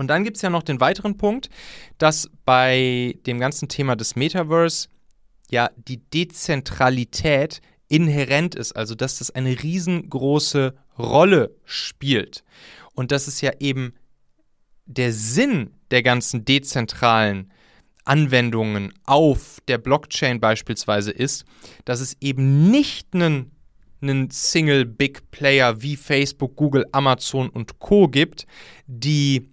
Und 0.00 0.06
dann 0.06 0.24
gibt 0.24 0.36
es 0.38 0.42
ja 0.42 0.48
noch 0.48 0.62
den 0.62 0.80
weiteren 0.80 1.18
Punkt, 1.18 1.50
dass 1.98 2.30
bei 2.46 3.18
dem 3.26 3.38
ganzen 3.38 3.68
Thema 3.68 3.96
des 3.96 4.16
Metaverse 4.16 4.88
ja 5.50 5.68
die 5.76 5.98
Dezentralität 5.98 7.60
inhärent 7.88 8.54
ist, 8.54 8.72
also 8.72 8.94
dass 8.94 9.18
das 9.18 9.30
eine 9.30 9.62
riesengroße 9.62 10.74
Rolle 10.98 11.54
spielt. 11.66 12.44
Und 12.94 13.12
dass 13.12 13.26
es 13.26 13.42
ja 13.42 13.50
eben 13.60 13.92
der 14.86 15.12
Sinn 15.12 15.74
der 15.90 16.02
ganzen 16.02 16.46
dezentralen 16.46 17.52
Anwendungen 18.06 18.94
auf 19.04 19.58
der 19.68 19.76
Blockchain 19.76 20.40
beispielsweise 20.40 21.10
ist, 21.10 21.44
dass 21.84 22.00
es 22.00 22.16
eben 22.22 22.70
nicht 22.70 23.08
einen, 23.12 23.50
einen 24.00 24.30
Single 24.30 24.86
Big 24.86 25.30
Player 25.30 25.82
wie 25.82 25.96
Facebook, 25.96 26.56
Google, 26.56 26.86
Amazon 26.90 27.50
und 27.50 27.80
Co 27.80 28.08
gibt, 28.08 28.46
die 28.86 29.50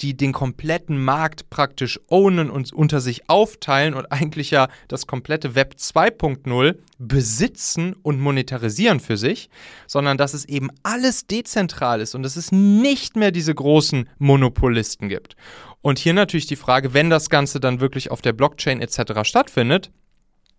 die 0.00 0.16
den 0.16 0.32
kompletten 0.32 1.02
Markt 1.02 1.50
praktisch 1.50 2.00
ownen 2.08 2.50
und 2.50 2.72
unter 2.72 3.00
sich 3.00 3.28
aufteilen 3.28 3.94
und 3.94 4.12
eigentlich 4.12 4.50
ja 4.50 4.68
das 4.88 5.06
komplette 5.06 5.54
Web 5.54 5.74
2.0 5.78 6.76
besitzen 6.98 7.94
und 8.02 8.20
monetarisieren 8.20 9.00
für 9.00 9.16
sich, 9.16 9.50
sondern 9.86 10.18
dass 10.18 10.34
es 10.34 10.44
eben 10.44 10.70
alles 10.82 11.26
dezentral 11.26 12.00
ist 12.00 12.14
und 12.14 12.22
dass 12.22 12.36
es 12.36 12.52
nicht 12.52 13.16
mehr 13.16 13.30
diese 13.30 13.54
großen 13.54 14.08
Monopolisten 14.18 15.08
gibt. 15.08 15.36
Und 15.80 15.98
hier 15.98 16.12
natürlich 16.12 16.46
die 16.46 16.56
Frage, 16.56 16.94
wenn 16.94 17.10
das 17.10 17.30
Ganze 17.30 17.60
dann 17.60 17.80
wirklich 17.80 18.10
auf 18.10 18.20
der 18.20 18.32
Blockchain 18.32 18.80
etc. 18.80 19.22
stattfindet, 19.22 19.90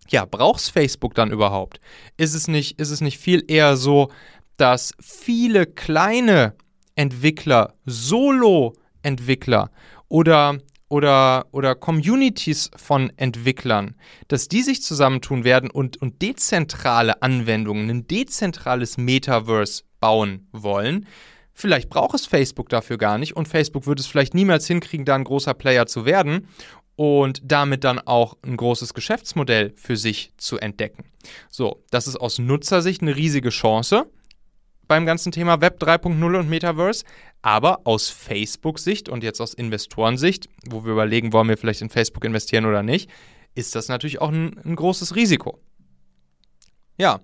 ja, 0.09 0.25
braucht 0.25 0.61
es 0.61 0.69
Facebook 0.69 1.13
dann 1.13 1.31
überhaupt? 1.31 1.79
Ist 2.17 2.33
es 2.33 2.47
nicht, 2.47 2.79
ist 2.79 2.89
es 2.89 3.01
nicht 3.01 3.19
viel 3.19 3.43
eher 3.47 3.77
so, 3.77 4.09
dass 4.57 4.93
viele 4.99 5.65
kleine 5.65 6.55
Entwickler 6.95 7.75
solo 7.85 8.73
Entwickler 9.03 9.71
oder 10.07 10.59
oder, 10.89 11.45
oder 11.51 11.75
Communities 11.75 12.71
von 12.75 13.11
Entwicklern, 13.15 13.95
dass 14.27 14.47
die 14.47 14.63
sich 14.63 14.81
zusammentun 14.81 15.43
werden 15.43 15.69
und, 15.69 16.01
und 16.01 16.21
dezentrale 16.21 17.21
Anwendungen, 17.21 17.89
ein 17.89 18.07
dezentrales 18.07 18.97
Metaverse 18.97 19.83
bauen 19.99 20.47
wollen. 20.51 21.05
Vielleicht 21.53 21.89
braucht 21.89 22.15
es 22.15 22.25
Facebook 22.25 22.69
dafür 22.69 22.97
gar 22.97 23.17
nicht 23.17 23.35
und 23.35 23.47
Facebook 23.47 23.85
wird 23.85 23.99
es 23.99 24.07
vielleicht 24.07 24.33
niemals 24.33 24.65
hinkriegen, 24.65 25.05
da 25.05 25.15
ein 25.15 25.25
großer 25.25 25.53
Player 25.53 25.85
zu 25.85 26.05
werden 26.05 26.47
und 26.95 27.41
damit 27.43 27.83
dann 27.83 27.99
auch 27.99 28.37
ein 28.41 28.57
großes 28.57 28.93
Geschäftsmodell 28.93 29.73
für 29.75 29.95
sich 29.95 30.33
zu 30.37 30.57
entdecken. 30.57 31.05
So, 31.49 31.83
das 31.91 32.07
ist 32.07 32.15
aus 32.15 32.39
Nutzersicht 32.39 33.01
eine 33.01 33.15
riesige 33.15 33.49
Chance 33.49 34.09
beim 34.89 35.05
ganzen 35.05 35.31
Thema 35.31 35.61
Web 35.61 35.81
3.0 35.81 36.39
und 36.39 36.49
Metaverse. 36.49 37.05
Aber 37.41 37.81
aus 37.85 38.09
Facebook-Sicht 38.09 39.07
und 39.07 39.23
jetzt 39.23 39.39
aus 39.39 39.53
Investorensicht, 39.53 40.49
wo 40.69 40.83
wir 40.83 40.91
überlegen, 40.91 41.31
wollen 41.31 41.47
wir 41.47 41.57
vielleicht 41.57 41.81
in 41.81 41.89
Facebook 41.89 42.25
investieren 42.25 42.65
oder 42.65 42.83
nicht, 42.83 43.09
ist 43.55 43.75
das 43.75 43.87
natürlich 43.87 44.19
auch 44.19 44.29
ein, 44.29 44.59
ein 44.65 44.75
großes 44.75 45.15
Risiko. 45.15 45.59
Ja, 46.97 47.21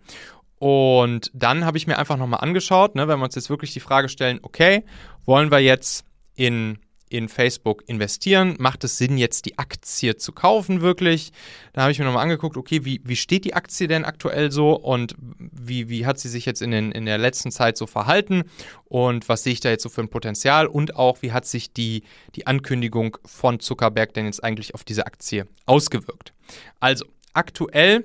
und 0.58 1.30
dann 1.34 1.66
habe 1.66 1.78
ich 1.78 1.86
mir 1.86 1.98
einfach 1.98 2.16
nochmal 2.16 2.40
angeschaut, 2.40 2.96
ne, 2.96 3.10
wenn 3.10 3.20
wir 3.20 3.26
uns 3.26 3.36
jetzt 3.36 3.50
wirklich 3.50 3.74
die 3.74 3.82
Frage 3.82 4.08
stellen, 4.08 4.40
okay, 4.42 4.86
wollen 5.26 5.52
wir 5.52 5.60
jetzt 5.60 6.06
in 6.36 6.80
in 7.16 7.30
Facebook 7.30 7.84
investieren? 7.88 8.56
Macht 8.60 8.84
es 8.84 8.98
Sinn, 8.98 9.18
jetzt 9.18 9.46
die 9.46 9.58
Aktie 9.58 10.18
zu 10.18 10.34
kaufen 10.34 10.82
wirklich? 10.82 11.32
Da 11.72 11.84
habe 11.84 11.92
ich 11.92 12.00
mir 12.00 12.06
nochmal 12.06 12.24
angeguckt, 12.24 12.58
okay, 12.58 12.84
wie, 12.84 13.00
wie 13.06 13.16
steht 13.16 13.46
die 13.46 13.54
Aktie 13.54 13.88
denn 13.88 14.04
aktuell 14.04 14.52
so 14.52 14.74
und 14.74 15.16
wie, 15.40 15.88
wie 15.88 16.06
hat 16.06 16.20
sie 16.20 16.28
sich 16.28 16.46
jetzt 16.46 16.62
in, 16.62 16.72
den, 16.72 16.92
in 16.92 17.06
der 17.06 17.18
letzten 17.18 17.52
Zeit 17.52 17.78
so 17.78 17.88
verhalten 17.88 18.44
und 18.86 19.30
was 19.30 19.44
sehe 19.44 19.54
ich 19.54 19.62
da 19.62 19.70
jetzt 19.70 19.84
so 19.84 19.90
für 19.90 20.02
ein 20.02 20.10
Potenzial 20.10 20.68
und 20.68 20.98
auch 20.98 21.22
wie 21.22 21.32
hat 21.32 21.46
sich 21.46 21.72
die, 21.72 22.04
die 22.36 22.48
Ankündigung 22.48 23.18
von 23.26 23.62
Zuckerberg 23.62 24.14
denn 24.14 24.26
jetzt 24.26 24.44
eigentlich 24.44 24.74
auf 24.74 24.84
diese 24.84 25.06
Aktie 25.06 25.48
ausgewirkt? 25.66 26.34
Also, 26.82 27.06
aktuell 27.34 28.04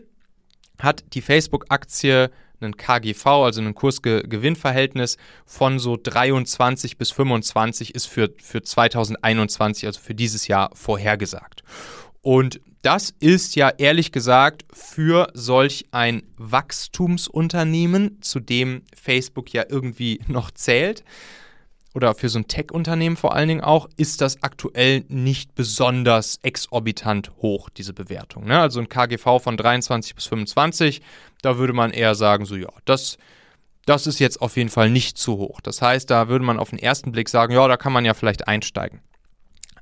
hat 0.78 1.04
die 1.14 1.20
Facebook-Aktie 1.20 2.30
einen 2.60 2.76
KGV, 2.76 3.26
also 3.26 3.60
ein 3.60 3.74
Kursgewinnverhältnis 3.74 5.16
von 5.46 5.78
so 5.78 5.96
23 6.00 6.96
bis 6.98 7.10
25 7.10 7.94
ist 7.94 8.06
für, 8.06 8.30
für 8.42 8.62
2021, 8.62 9.86
also 9.86 10.00
für 10.00 10.14
dieses 10.14 10.48
Jahr 10.48 10.70
vorhergesagt. 10.74 11.62
Und 12.22 12.60
das 12.82 13.14
ist 13.20 13.56
ja 13.56 13.70
ehrlich 13.76 14.10
gesagt 14.10 14.64
für 14.72 15.30
solch 15.34 15.86
ein 15.90 16.22
Wachstumsunternehmen, 16.38 18.22
zu 18.22 18.40
dem 18.40 18.82
Facebook 18.94 19.52
ja 19.52 19.64
irgendwie 19.68 20.20
noch 20.28 20.50
zählt, 20.50 21.04
oder 21.94 22.14
für 22.14 22.28
so 22.28 22.38
ein 22.38 22.46
Tech-Unternehmen 22.46 23.16
vor 23.16 23.34
allen 23.34 23.48
Dingen 23.48 23.60
auch, 23.60 23.88
ist 23.96 24.20
das 24.20 24.42
aktuell 24.42 25.04
nicht 25.08 25.54
besonders 25.54 26.38
exorbitant 26.42 27.32
hoch, 27.42 27.68
diese 27.68 27.92
Bewertung. 27.92 28.44
Ne? 28.44 28.60
Also 28.60 28.80
ein 28.80 28.88
KGV 28.88 29.40
von 29.42 29.56
23 29.56 30.14
bis 30.14 30.26
25, 30.26 31.02
da 31.42 31.58
würde 31.58 31.72
man 31.72 31.90
eher 31.90 32.14
sagen, 32.14 32.44
so 32.44 32.56
ja, 32.56 32.68
das, 32.84 33.18
das 33.86 34.06
ist 34.06 34.20
jetzt 34.20 34.40
auf 34.40 34.56
jeden 34.56 34.70
Fall 34.70 34.90
nicht 34.90 35.18
zu 35.18 35.38
hoch. 35.38 35.60
Das 35.60 35.82
heißt, 35.82 36.08
da 36.10 36.28
würde 36.28 36.44
man 36.44 36.58
auf 36.58 36.70
den 36.70 36.78
ersten 36.78 37.12
Blick 37.12 37.28
sagen, 37.28 37.52
ja, 37.52 37.66
da 37.66 37.76
kann 37.76 37.92
man 37.92 38.04
ja 38.04 38.14
vielleicht 38.14 38.46
einsteigen. 38.46 39.00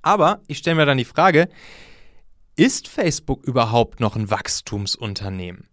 Aber 0.01 0.41
ich 0.47 0.59
stelle 0.59 0.77
mir 0.77 0.87
dann 0.87 0.99
die 0.99 1.05
Frage, 1.05 1.49
ist 2.57 2.89
Facebook 2.89 3.45
überhaupt 3.45 4.01
noch 4.01 4.17
ein 4.17 4.31
Wachstumsunternehmen? 4.31 5.69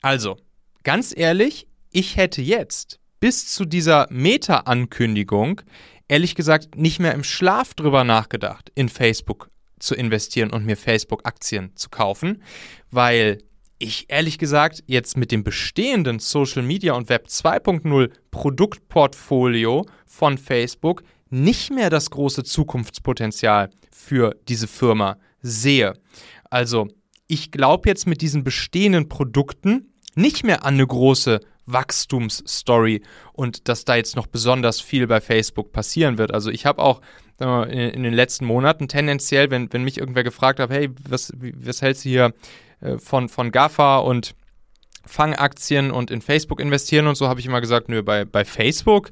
Also, 0.00 0.36
ganz 0.82 1.12
ehrlich, 1.16 1.66
ich 1.90 2.16
hätte 2.16 2.40
jetzt 2.40 3.00
bis 3.22 3.46
zu 3.46 3.64
dieser 3.64 4.08
Meta-Ankündigung 4.10 5.60
ehrlich 6.08 6.34
gesagt 6.34 6.76
nicht 6.76 6.98
mehr 6.98 7.14
im 7.14 7.22
Schlaf 7.22 7.72
drüber 7.72 8.02
nachgedacht, 8.02 8.72
in 8.74 8.88
Facebook 8.88 9.48
zu 9.78 9.94
investieren 9.94 10.50
und 10.50 10.66
mir 10.66 10.76
Facebook-Aktien 10.76 11.70
zu 11.76 11.88
kaufen, 11.88 12.42
weil 12.90 13.38
ich 13.78 14.06
ehrlich 14.08 14.38
gesagt 14.38 14.82
jetzt 14.88 15.16
mit 15.16 15.30
dem 15.30 15.44
bestehenden 15.44 16.18
Social 16.18 16.62
Media 16.62 16.94
und 16.94 17.08
Web 17.10 17.28
2.0 17.28 18.10
Produktportfolio 18.32 19.86
von 20.04 20.36
Facebook 20.36 21.04
nicht 21.30 21.70
mehr 21.70 21.90
das 21.90 22.10
große 22.10 22.42
Zukunftspotenzial 22.42 23.70
für 23.92 24.34
diese 24.48 24.66
Firma 24.66 25.16
sehe. 25.42 25.92
Also, 26.50 26.88
ich 27.28 27.52
glaube 27.52 27.88
jetzt 27.88 28.08
mit 28.08 28.20
diesen 28.20 28.42
bestehenden 28.42 29.08
Produkten 29.08 29.92
nicht 30.16 30.42
mehr 30.42 30.64
an 30.64 30.74
eine 30.74 30.86
große 30.88 31.40
Wachstumsstory 31.66 33.02
und 33.32 33.68
dass 33.68 33.84
da 33.84 33.96
jetzt 33.96 34.16
noch 34.16 34.26
besonders 34.26 34.80
viel 34.80 35.06
bei 35.06 35.20
Facebook 35.20 35.72
passieren 35.72 36.18
wird. 36.18 36.32
Also 36.32 36.50
ich 36.50 36.66
habe 36.66 36.82
auch 36.82 37.00
in, 37.40 38.02
den 38.02 38.12
letzten 38.12 38.44
Monaten 38.44 38.88
tendenziell, 38.88 39.50
wenn, 39.50 39.72
wenn 39.72 39.82
mich 39.82 39.98
irgendwer 39.98 40.22
gefragt 40.22 40.60
hat, 40.60 40.70
hey, 40.70 40.90
was, 41.08 41.32
was 41.38 41.82
hältst 41.82 42.04
du 42.04 42.08
hier 42.08 42.34
äh, 42.80 42.98
von, 42.98 43.28
von 43.28 43.50
GAFA 43.50 43.98
und 43.98 44.34
Fangaktien 45.04 45.90
und 45.90 46.10
in 46.10 46.20
Facebook 46.20 46.60
investieren 46.60 47.08
und 47.08 47.16
so, 47.16 47.28
habe 47.28 47.40
ich 47.40 47.46
immer 47.46 47.60
gesagt, 47.60 47.88
nö, 47.88 48.02
bei, 48.02 48.24
bei 48.24 48.44
Facebook, 48.44 49.10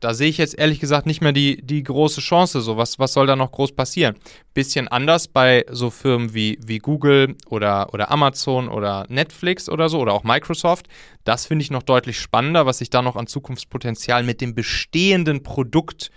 da 0.00 0.14
sehe 0.14 0.28
ich 0.28 0.38
jetzt 0.38 0.58
ehrlich 0.58 0.80
gesagt 0.80 1.06
nicht 1.06 1.20
mehr 1.20 1.32
die, 1.32 1.60
die 1.62 1.82
große 1.82 2.20
Chance. 2.20 2.60
So, 2.60 2.76
was, 2.76 2.98
was 2.98 3.12
soll 3.12 3.26
da 3.26 3.36
noch 3.36 3.52
groß 3.52 3.72
passieren? 3.72 4.16
Bisschen 4.54 4.88
anders 4.88 5.28
bei 5.28 5.64
so 5.70 5.90
Firmen 5.90 6.34
wie, 6.34 6.58
wie 6.64 6.78
Google 6.78 7.36
oder, 7.48 7.92
oder 7.92 8.10
Amazon 8.10 8.68
oder 8.68 9.06
Netflix 9.08 9.68
oder 9.68 9.88
so 9.88 10.00
oder 10.00 10.12
auch 10.12 10.24
Microsoft. 10.24 10.86
Das 11.24 11.46
finde 11.46 11.62
ich 11.62 11.70
noch 11.70 11.82
deutlich 11.82 12.18
spannender, 12.18 12.66
was 12.66 12.78
sich 12.78 12.90
da 12.90 13.02
noch 13.02 13.16
an 13.16 13.26
Zukunftspotenzial 13.26 14.22
mit 14.22 14.40
dem 14.40 14.54
bestehenden 14.54 15.42
Produkt 15.42 16.10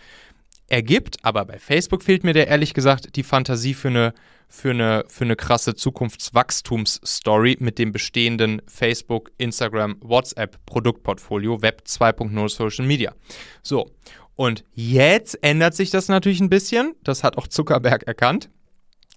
ergibt. 0.70 1.18
Aber 1.24 1.46
bei 1.46 1.60
Facebook 1.60 2.04
fehlt 2.04 2.24
mir 2.24 2.34
der 2.34 2.48
ehrlich 2.48 2.74
gesagt 2.74 3.16
die 3.16 3.24
Fantasie 3.24 3.74
für 3.74 3.90
eine 3.90 4.14
für 4.52 4.72
eine, 4.72 5.06
für 5.08 5.26
eine 5.26 5.36
krasse 5.36 5.76
Zukunftswachstumsstory 5.76 7.58
mit 7.60 7.78
dem 7.78 7.92
bestehenden 7.92 8.64
Facebook, 8.66 9.32
Instagram, 9.38 9.98
WhatsApp 10.02 10.58
Produktportfolio 10.66 11.62
Web 11.62 11.84
2.0 11.86 12.50
Social 12.50 12.86
Media. 12.86 13.14
So, 13.62 13.92
und 14.36 14.64
jetzt 14.74 15.38
ändert 15.44 15.76
sich 15.76 15.92
das 15.92 16.08
natürlich 16.08 16.40
ein 16.40 16.50
bisschen. 16.50 16.96
Das 17.04 17.24
hat 17.24 17.38
auch 17.38 17.48
Zuckerberg 17.48 18.08
erkannt 18.08 18.50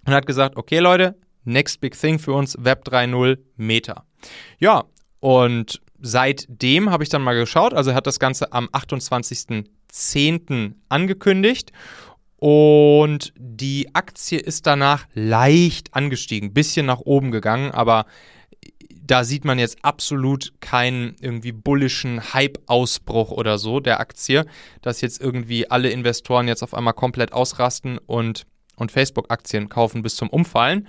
und 0.05 0.13
hat 0.13 0.27
gesagt, 0.27 0.55
okay 0.55 0.79
Leute, 0.79 1.15
next 1.45 1.81
big 1.81 1.99
thing 1.99 2.19
für 2.19 2.33
uns 2.33 2.55
Web 2.59 2.87
3.0 2.87 3.39
Meta. 3.55 4.05
Ja, 4.59 4.83
und 5.19 5.81
seitdem 5.99 6.91
habe 6.91 7.03
ich 7.03 7.09
dann 7.09 7.21
mal 7.23 7.33
geschaut, 7.35 7.73
also 7.73 7.93
hat 7.93 8.05
das 8.05 8.19
Ganze 8.19 8.53
am 8.53 8.69
28.10. 9.93 10.73
angekündigt 10.89 11.71
und 12.37 13.33
die 13.37 13.93
Aktie 13.93 14.39
ist 14.39 14.67
danach 14.67 15.05
leicht 15.13 15.93
angestiegen, 15.93 16.53
bisschen 16.53 16.85
nach 16.85 16.99
oben 16.99 17.31
gegangen, 17.31 17.71
aber 17.71 18.05
da 19.05 19.23
sieht 19.23 19.45
man 19.45 19.59
jetzt 19.59 19.77
absolut 19.83 20.53
keinen 20.61 21.15
irgendwie 21.19 21.51
bullischen 21.51 22.33
Hype-Ausbruch 22.33 23.31
oder 23.31 23.57
so 23.57 23.79
der 23.79 23.99
Aktie, 23.99 24.45
dass 24.81 25.01
jetzt 25.01 25.21
irgendwie 25.21 25.69
alle 25.69 25.89
Investoren 25.89 26.47
jetzt 26.47 26.63
auf 26.63 26.73
einmal 26.73 26.93
komplett 26.93 27.33
ausrasten 27.33 27.97
und, 27.97 28.45
und 28.75 28.91
Facebook-Aktien 28.91 29.67
kaufen 29.67 30.03
bis 30.03 30.15
zum 30.15 30.29
Umfallen. 30.29 30.87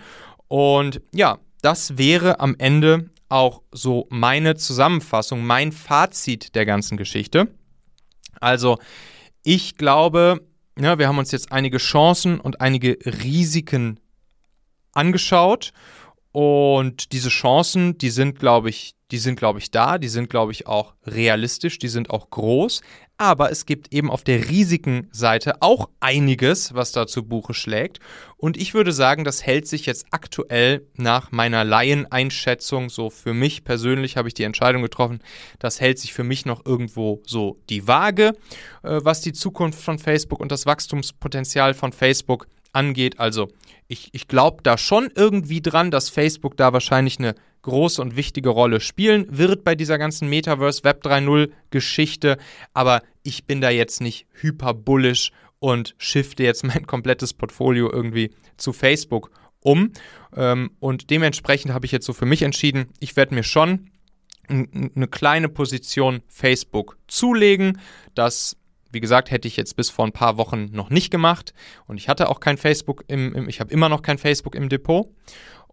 Und 0.49 1.03
ja, 1.13 1.39
das 1.61 1.99
wäre 1.99 2.39
am 2.41 2.55
Ende 2.59 3.11
auch 3.29 3.63
so 3.73 4.07
meine 4.11 4.55
Zusammenfassung, 4.55 5.45
mein 5.45 5.73
Fazit 5.73 6.55
der 6.55 6.67
ganzen 6.67 6.97
Geschichte. 6.97 7.49
Also, 8.41 8.79
ich 9.43 9.77
glaube, 9.77 10.41
ja, 10.79 10.99
wir 10.99 11.09
haben 11.09 11.19
uns 11.19 11.31
jetzt 11.31 11.53
einige 11.53 11.79
Chancen 11.79 12.41
und 12.41 12.61
einige 12.61 12.99
Risiken 13.05 14.01
angeschaut. 14.93 15.73
Und 16.35 17.13
diese 17.13 17.29
Chancen, 17.29 17.97
die 17.97 18.11
sind, 18.11 18.41
glaube 18.41 18.69
ich, 18.69 18.97
die 19.13 19.19
sind, 19.19 19.39
glaube 19.39 19.61
ich, 19.61 19.71
da, 19.71 19.99
die 19.99 20.09
sind, 20.09 20.29
glaube 20.29 20.51
ich, 20.51 20.67
auch 20.67 20.95
realistisch, 21.07 21.79
die 21.79 21.87
sind 21.87 22.11
auch 22.11 22.29
groß. 22.29 22.81
Aber 23.17 23.53
es 23.53 23.67
gibt 23.67 23.95
eben 23.95 24.11
auf 24.11 24.25
der 24.25 24.49
Risikenseite 24.49 25.63
auch 25.63 25.89
einiges, 26.01 26.75
was 26.75 26.91
da 26.91 27.07
zu 27.07 27.23
Buche 27.23 27.55
schlägt. 27.55 28.01
Und 28.37 28.57
ich 28.57 28.75
würde 28.75 28.91
sagen, 28.91 29.23
das 29.23 29.47
hält 29.47 29.69
sich 29.69 29.87
jetzt 29.87 30.07
aktuell 30.11 30.89
nach 30.97 31.31
meiner 31.31 31.63
Laieneinschätzung, 31.63 32.91
so 32.91 33.11
für 33.11 33.33
mich 33.33 33.63
persönlich 33.63 34.17
habe 34.17 34.27
ich 34.27 34.35
die 34.35 34.43
Entscheidung 34.43 34.83
getroffen, 34.83 35.21
das 35.61 35.81
hält 35.81 36.01
sich 36.01 36.13
für 36.15 36.25
mich 36.25 36.47
noch 36.47 36.67
irgendwo 36.67 37.23
so 37.25 37.61
die 37.71 37.87
Waage, 37.87 38.33
äh, 38.83 38.99
was 39.05 39.21
die 39.21 39.35
Zukunft 39.35 39.81
von 39.81 40.01
Facebook 40.01 40.41
und 40.41 40.51
das 40.51 40.67
Wachstumspotenzial 40.67 41.75
von 41.75 41.93
Facebook 41.93 42.49
angeht. 42.73 43.21
Also 43.21 43.51
ich, 43.89 44.11
ich 44.13 44.29
glaube 44.29 44.63
da 44.63 44.79
schon 44.79 45.11
irgendwie 45.15 45.61
dran, 45.61 45.91
dass 45.91 46.09
Facebook 46.09 46.57
da 46.57 46.73
wahrscheinlich 46.73 47.19
eine 47.19 47.35
große 47.63 48.01
und 48.01 48.17
wichtige 48.17 48.51
Rolle 48.51 48.81
spielen 48.81 49.27
wird 49.31 49.65
bei 49.65 49.75
dieser 49.75 49.99
ganzen 49.99 50.29
Metaverse 50.29 50.85
Web 50.85 51.05
3.0 51.05 51.51
Geschichte. 51.71 52.37
Aber 52.73 53.03
ich 53.23 53.47
bin 53.47 53.61
da 53.61 53.71
jetzt 53.71 54.01
nicht 54.01 54.27
hyperbullisch 54.33 55.33
und 55.59 55.95
shifte 55.99 56.45
jetzt 56.45 56.65
mein 56.65 56.87
komplettes 56.87 57.33
Portfolio 57.33 57.91
irgendwie 57.91 58.31
zu 58.57 58.73
Facebook 58.73 59.31
um. 59.61 59.93
Ähm, 60.37 60.73
und 60.79 61.11
dementsprechend 61.11 61.73
habe 61.73 61.87
ich 61.87 61.93
jetzt 61.93 62.07
so 62.07 62.13
für 62.13 62.27
mich 62.27 62.43
entschieden, 62.43 62.87
ich 63.01 63.17
werde 63.17 63.35
mir 63.35 63.43
schon 63.43 63.91
eine 64.47 65.09
kleine 65.09 65.49
Position 65.49 66.21
Facebook 66.29 66.99
zulegen. 67.09 67.81
Das 68.15 68.59
wie 68.95 69.01
gesagt, 69.01 69.31
hätte 69.31 69.49
ich 69.49 69.57
jetzt 69.57 69.77
bis 69.77 69.91
vor 69.91 70.07
ein 70.07 70.13
paar 70.13 70.37
Wochen 70.37 70.71
noch 70.73 70.91
nicht 70.91 71.11
gemacht. 71.11 71.53
Und 71.87 71.99
ich 71.99 72.09
hatte 72.09 72.31
auch 72.31 72.41
kein 72.41 72.57
Facebook 72.57 73.05
im, 73.09 73.35
im 73.35 73.49
ich 73.49 73.61
habe 73.61 73.73
immer 73.73 73.89
noch 73.89 74.03
kein 74.03 74.19
Facebook 74.19 74.55
im 74.55 74.69
Depot. 74.69 75.09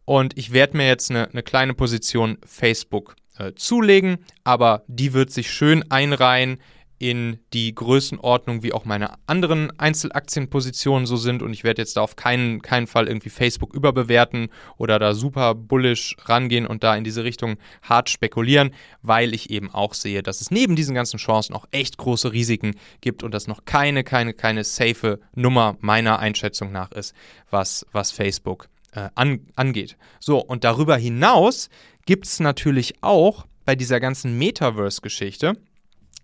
Und 0.05 0.37
ich 0.37 0.51
werde 0.51 0.77
mir 0.77 0.87
jetzt 0.87 1.09
eine, 1.11 1.29
eine, 1.29 1.43
kleine 1.43 1.73
Position 1.73 2.37
Facebook 2.45 3.15
äh, 3.37 3.53
zulegen, 3.53 4.17
aber 4.43 4.83
die 4.87 5.13
wird 5.13 5.31
sich 5.31 5.51
schön 5.51 5.89
einreihen 5.89 6.59
in 7.01 7.39
die 7.51 7.73
Größenordnung, 7.73 8.61
wie 8.61 8.73
auch 8.73 8.85
meine 8.85 9.15
anderen 9.25 9.71
Einzelaktienpositionen 9.79 11.07
so 11.07 11.17
sind. 11.17 11.41
Und 11.41 11.51
ich 11.51 11.63
werde 11.63 11.81
jetzt 11.81 11.97
da 11.97 12.01
auf 12.01 12.15
keinen, 12.15 12.61
keinen 12.61 12.85
Fall 12.85 13.07
irgendwie 13.07 13.31
Facebook 13.31 13.73
überbewerten 13.73 14.49
oder 14.77 14.99
da 14.99 15.15
super 15.15 15.55
bullish 15.55 16.15
rangehen 16.25 16.67
und 16.67 16.83
da 16.83 16.95
in 16.95 17.03
diese 17.03 17.23
Richtung 17.23 17.57
hart 17.81 18.11
spekulieren, 18.11 18.69
weil 19.01 19.33
ich 19.33 19.49
eben 19.49 19.71
auch 19.71 19.95
sehe, 19.95 20.21
dass 20.21 20.41
es 20.41 20.51
neben 20.51 20.75
diesen 20.75 20.93
ganzen 20.93 21.17
Chancen 21.17 21.55
auch 21.55 21.65
echt 21.71 21.97
große 21.97 22.33
Risiken 22.33 22.75
gibt 23.01 23.23
und 23.23 23.33
das 23.33 23.47
noch 23.47 23.65
keine, 23.65 24.03
keine, 24.03 24.35
keine 24.35 24.63
safe 24.63 25.19
Nummer 25.33 25.77
meiner 25.79 26.19
Einschätzung 26.19 26.71
nach 26.71 26.91
ist, 26.91 27.15
was, 27.49 27.83
was 27.93 28.11
Facebook 28.11 28.69
äh, 28.91 29.09
an, 29.15 29.47
angeht. 29.55 29.97
So, 30.19 30.37
und 30.37 30.63
darüber 30.63 30.97
hinaus 30.97 31.69
gibt 32.05 32.27
es 32.27 32.39
natürlich 32.39 33.01
auch 33.01 33.47
bei 33.65 33.75
dieser 33.75 33.99
ganzen 33.99 34.37
Metaverse-Geschichte, 34.37 35.57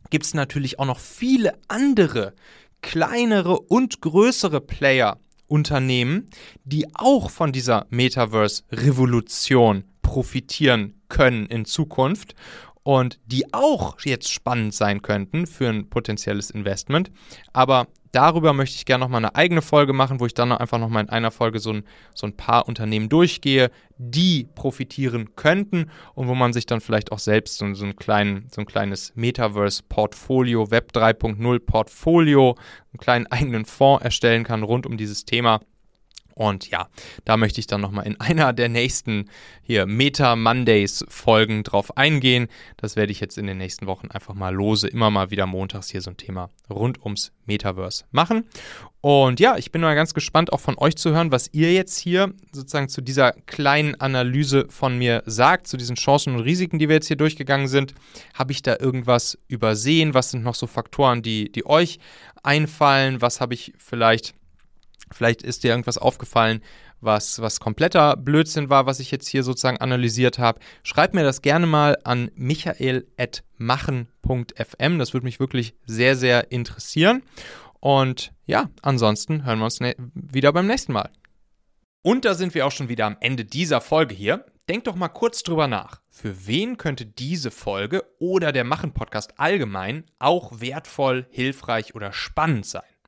gibt 0.09 0.25
es 0.25 0.33
natürlich 0.33 0.79
auch 0.79 0.85
noch 0.85 0.99
viele 0.99 1.53
andere 1.67 2.33
kleinere 2.81 3.59
und 3.59 4.01
größere 4.01 4.61
Player, 4.61 5.17
Unternehmen, 5.47 6.29
die 6.65 6.87
auch 6.93 7.29
von 7.29 7.51
dieser 7.51 7.85
Metaverse-Revolution 7.89 9.85
profitieren 10.01 11.01
können 11.09 11.45
in 11.45 11.65
Zukunft 11.65 12.35
und 12.87 13.19
die 13.25 13.53
auch 13.53 13.97
jetzt 14.05 14.31
spannend 14.31 14.73
sein 14.73 15.01
könnten 15.01 15.45
für 15.45 15.67
ein 15.67 15.89
potenzielles 15.89 16.49
Investment. 16.49 17.11
Aber 17.51 17.87
darüber 18.13 18.53
möchte 18.53 18.77
ich 18.77 18.85
gerne 18.85 19.03
nochmal 19.03 19.19
eine 19.25 19.35
eigene 19.35 19.61
Folge 19.61 19.91
machen, 19.91 20.21
wo 20.21 20.25
ich 20.25 20.33
dann 20.33 20.53
einfach 20.53 20.79
nochmal 20.79 21.03
in 21.03 21.09
einer 21.09 21.31
Folge 21.31 21.59
so 21.59 21.73
ein, 21.73 21.83
so 22.15 22.25
ein 22.25 22.37
paar 22.37 22.65
Unternehmen 22.65 23.09
durchgehe, 23.09 23.71
die 23.97 24.47
profitieren 24.55 25.35
könnten 25.35 25.91
und 26.15 26.29
wo 26.29 26.33
man 26.33 26.53
sich 26.53 26.65
dann 26.65 26.79
vielleicht 26.79 27.11
auch 27.11 27.19
selbst 27.19 27.57
so, 27.57 27.73
so, 27.73 27.83
einen 27.83 27.97
kleinen, 27.97 28.47
so 28.55 28.61
ein 28.61 28.65
kleines 28.65 29.11
Metaverse-Portfolio, 29.15 30.71
Web 30.71 30.91
3.0 30.93 31.59
Portfolio, 31.59 32.55
einen 32.93 32.99
kleinen 32.99 33.27
eigenen 33.27 33.65
Fonds 33.65 34.01
erstellen 34.01 34.45
kann 34.45 34.63
rund 34.63 34.85
um 34.85 34.95
dieses 34.95 35.25
Thema 35.25 35.59
Und 36.37 36.69
ja, 36.69 36.87
da 37.25 37.35
möchte 37.35 37.59
ich 37.59 37.65
dann 37.65 37.81
nochmal 37.81 38.05
in 38.05 38.15
einer 38.21 38.53
der 38.53 38.69
nächsten 38.69 39.25
hier 39.63 39.87
Meta 39.87 40.35
Mondays 40.35 41.03
Folgen 41.09 41.63
drauf 41.63 41.97
eingehen. 41.97 42.47
Das 42.77 42.95
werde 42.95 43.11
ich 43.11 43.19
jetzt 43.19 43.39
in 43.39 43.47
den 43.47 43.57
nächsten 43.57 43.87
Wochen 43.87 44.09
einfach 44.11 44.35
mal 44.35 44.53
lose, 44.53 44.87
immer 44.87 45.09
mal 45.09 45.31
wieder 45.31 45.47
montags 45.47 45.89
hier 45.89 46.01
so 46.01 46.11
ein 46.11 46.17
Thema 46.17 46.51
rund 46.69 47.03
ums 47.03 47.31
Metaverse 47.47 48.05
machen. 48.11 48.43
Und 49.01 49.39
ja, 49.39 49.57
ich 49.57 49.71
bin 49.71 49.81
mal 49.81 49.95
ganz 49.95 50.13
gespannt, 50.13 50.53
auch 50.53 50.59
von 50.59 50.77
euch 50.77 50.95
zu 50.95 51.11
hören, 51.11 51.31
was 51.31 51.49
ihr 51.53 51.73
jetzt 51.73 51.97
hier 51.97 52.33
sozusagen 52.51 52.89
zu 52.89 53.01
dieser 53.01 53.31
kleinen 53.31 53.95
Analyse 53.95 54.67
von 54.69 54.97
mir 54.97 55.23
sagt, 55.25 55.67
zu 55.67 55.75
diesen 55.75 55.95
Chancen 55.95 56.35
und 56.35 56.41
Risiken, 56.41 56.77
die 56.77 56.87
wir 56.87 56.95
jetzt 56.97 57.07
hier 57.07 57.15
durchgegangen 57.15 57.67
sind. 57.67 57.95
Habe 58.35 58.51
ich 58.51 58.61
da 58.61 58.77
irgendwas 58.79 59.39
übersehen? 59.47 60.13
Was 60.13 60.31
sind 60.31 60.43
noch 60.43 60.55
so 60.55 60.67
Faktoren, 60.67 61.23
die, 61.23 61.51
die 61.51 61.65
euch 61.65 61.97
einfallen? 62.43 63.21
Was 63.21 63.41
habe 63.41 63.55
ich 63.55 63.73
vielleicht 63.77 64.35
Vielleicht 65.11 65.41
ist 65.41 65.63
dir 65.63 65.71
irgendwas 65.71 65.97
aufgefallen, 65.97 66.61
was, 66.99 67.41
was 67.41 67.59
kompletter 67.59 68.17
Blödsinn 68.17 68.69
war, 68.69 68.85
was 68.85 68.99
ich 68.99 69.11
jetzt 69.11 69.27
hier 69.27 69.43
sozusagen 69.43 69.77
analysiert 69.77 70.39
habe. 70.39 70.59
Schreib 70.83 71.13
mir 71.13 71.23
das 71.23 71.41
gerne 71.41 71.67
mal 71.67 71.97
an 72.03 72.31
michael.machen.fm. 72.35 74.99
Das 74.99 75.13
würde 75.13 75.25
mich 75.25 75.39
wirklich 75.39 75.75
sehr, 75.85 76.15
sehr 76.15 76.51
interessieren. 76.51 77.23
Und 77.79 78.33
ja, 78.45 78.69
ansonsten 78.81 79.45
hören 79.45 79.59
wir 79.59 79.65
uns 79.65 79.79
wieder 79.79 80.51
beim 80.51 80.67
nächsten 80.67 80.93
Mal. 80.93 81.09
Und 82.01 82.25
da 82.25 82.33
sind 82.33 82.55
wir 82.55 82.65
auch 82.65 82.71
schon 82.71 82.89
wieder 82.89 83.05
am 83.05 83.17
Ende 83.19 83.45
dieser 83.45 83.81
Folge 83.81 84.15
hier. 84.15 84.45
Denk 84.69 84.83
doch 84.83 84.95
mal 84.95 85.07
kurz 85.07 85.43
drüber 85.43 85.67
nach. 85.67 86.01
Für 86.09 86.47
wen 86.47 86.77
könnte 86.77 87.05
diese 87.05 87.51
Folge 87.51 88.03
oder 88.19 88.51
der 88.51 88.65
Machen-Podcast 88.65 89.39
allgemein 89.39 90.05
auch 90.19 90.59
wertvoll, 90.59 91.25
hilfreich 91.29 91.95
oder 91.95 92.11
spannend 92.11 92.65
sein? 92.65 92.83